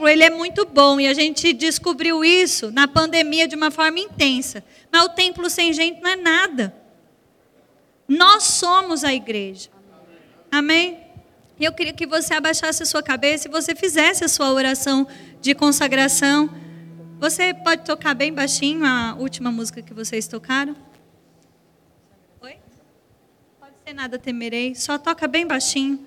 [0.09, 4.65] ele é muito bom e a gente descobriu isso na pandemia de uma forma intensa.
[4.91, 6.75] Mas o templo sem gente não é nada.
[8.09, 9.71] Nós somos a igreja.
[10.51, 10.99] Amém?
[11.59, 15.07] Eu queria que você abaixasse a sua cabeça e você fizesse a sua oração
[15.41, 16.51] de consagração.
[17.25, 20.77] Você pode tocar bem baixinho a última música que vocês tocaram?
[22.43, 22.57] Oi?
[23.59, 26.07] Pode ser nada temerei, só toca bem baixinho.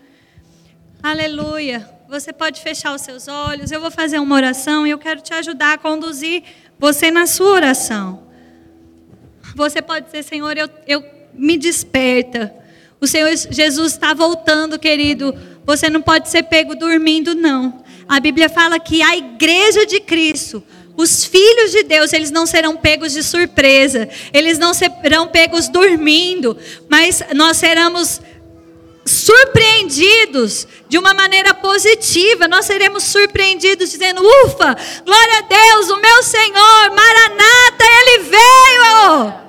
[1.02, 1.90] Aleluia.
[2.08, 3.72] Você pode fechar os seus olhos.
[3.72, 6.44] Eu vou fazer uma oração e eu quero te ajudar a conduzir
[6.78, 8.28] você na sua oração.
[9.56, 11.04] Você pode dizer, Senhor, eu, eu
[11.34, 12.54] me desperta.
[13.02, 15.34] O Senhor Jesus está voltando, querido.
[15.66, 17.84] Você não pode ser pego dormindo, não.
[18.08, 20.64] A Bíblia fala que a igreja de Cristo,
[20.98, 26.58] os filhos de Deus, eles não serão pegos de surpresa, eles não serão pegos dormindo,
[26.90, 28.20] mas nós seremos
[29.06, 34.76] surpreendidos de uma maneira positiva, nós seremos surpreendidos dizendo: Ufa,
[35.06, 39.47] glória a Deus, o meu Senhor, Maranata, ele veio.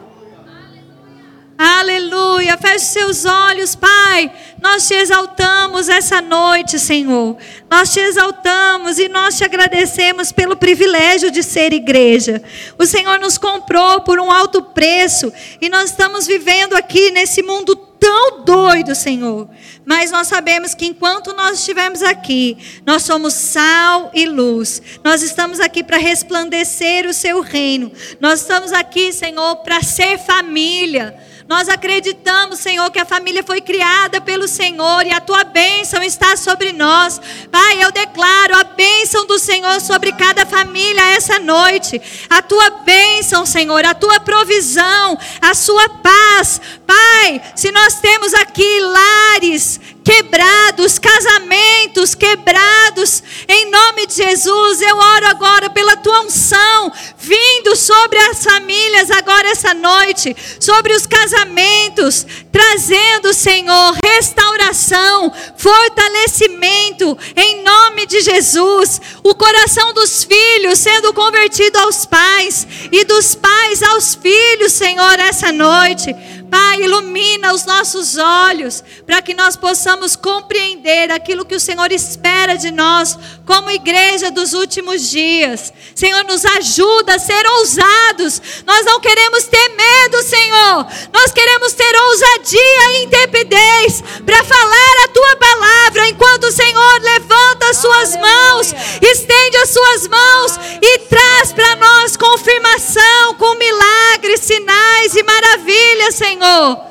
[1.58, 2.56] Aleluia.
[2.56, 4.30] Feche seus olhos, Pai.
[4.62, 7.36] Nós te exaltamos essa noite, Senhor.
[7.68, 12.40] Nós te exaltamos e nós te agradecemos pelo privilégio de ser igreja.
[12.78, 17.74] O Senhor nos comprou por um alto preço e nós estamos vivendo aqui nesse mundo
[17.74, 19.48] tão doido, Senhor.
[19.84, 22.56] Mas nós sabemos que enquanto nós estivermos aqui,
[22.86, 24.80] nós somos sal e luz.
[25.02, 27.90] Nós estamos aqui para resplandecer o seu reino.
[28.20, 31.18] Nós estamos aqui, Senhor, para ser família.
[31.48, 36.36] Nós acreditamos, Senhor, que a família foi criada pelo Senhor e a tua bênção está
[36.36, 37.18] sobre nós.
[37.50, 42.02] Pai, eu declaro a bênção do Senhor sobre cada família essa noite.
[42.28, 46.60] A tua bênção, Senhor, a tua provisão, a sua paz.
[46.86, 55.26] Pai, se nós temos aqui lares quebrados, casamentos quebrados, em nome de Jesus, eu oro
[55.26, 63.34] agora pela tua unção, vindo sobre as famílias agora essa noite, sobre os casamentos, trazendo,
[63.34, 72.66] Senhor, restauração, fortalecimento, em nome de Jesus, o coração dos filhos sendo convertido aos pais
[72.90, 76.16] e dos pais aos filhos, Senhor, essa noite.
[76.50, 82.56] Pai, ilumina os nossos olhos para que nós possamos compreender aquilo que o Senhor espera
[82.56, 85.72] de nós como igreja dos últimos dias.
[85.94, 88.40] Senhor, nos ajuda a ser ousados.
[88.66, 90.86] Nós não queremos ter medo, Senhor.
[91.12, 97.70] Nós queremos ter ousadia e intrepidez para falar a tua palavra enquanto o Senhor levanta
[97.70, 105.14] as suas mãos, estende as suas mãos e traz para nós confirmação com milagres, sinais
[105.14, 106.37] e maravilhas, Senhor.
[106.38, 106.86] Senhor.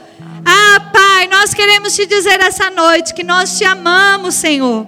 [0.46, 4.88] Ah, Pai, nós queremos te dizer essa noite que nós te amamos, Senhor.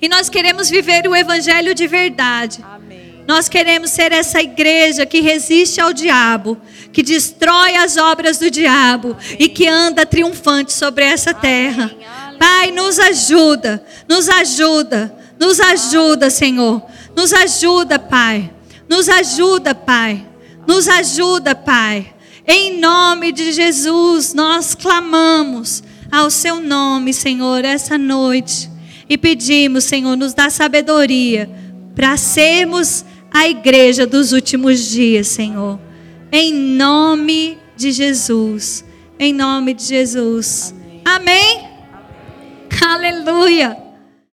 [0.00, 2.62] E nós queremos viver o evangelho de verdade.
[2.62, 3.24] Amém.
[3.26, 6.60] Nós queremos ser essa igreja que resiste ao diabo,
[6.92, 9.36] que destrói as obras do diabo Amém.
[9.38, 11.90] e que anda triunfante sobre essa terra.
[11.94, 12.38] Amém.
[12.38, 16.82] Pai, nos ajuda, nos ajuda, nos ajuda, Senhor.
[17.16, 18.50] Nos ajuda, Pai.
[18.88, 20.26] Nos ajuda, Pai.
[20.66, 22.11] Nos ajuda, Pai.
[22.46, 28.70] Em nome de Jesus, nós clamamos ao seu nome, Senhor, essa noite.
[29.08, 31.48] E pedimos, Senhor, nos dá sabedoria
[31.94, 35.78] para sermos a igreja dos últimos dias, Senhor.
[36.30, 38.84] Em nome de Jesus.
[39.18, 40.74] Em nome de Jesus.
[41.04, 41.60] Amém?
[41.60, 41.72] Amém.
[42.84, 43.81] Aleluia.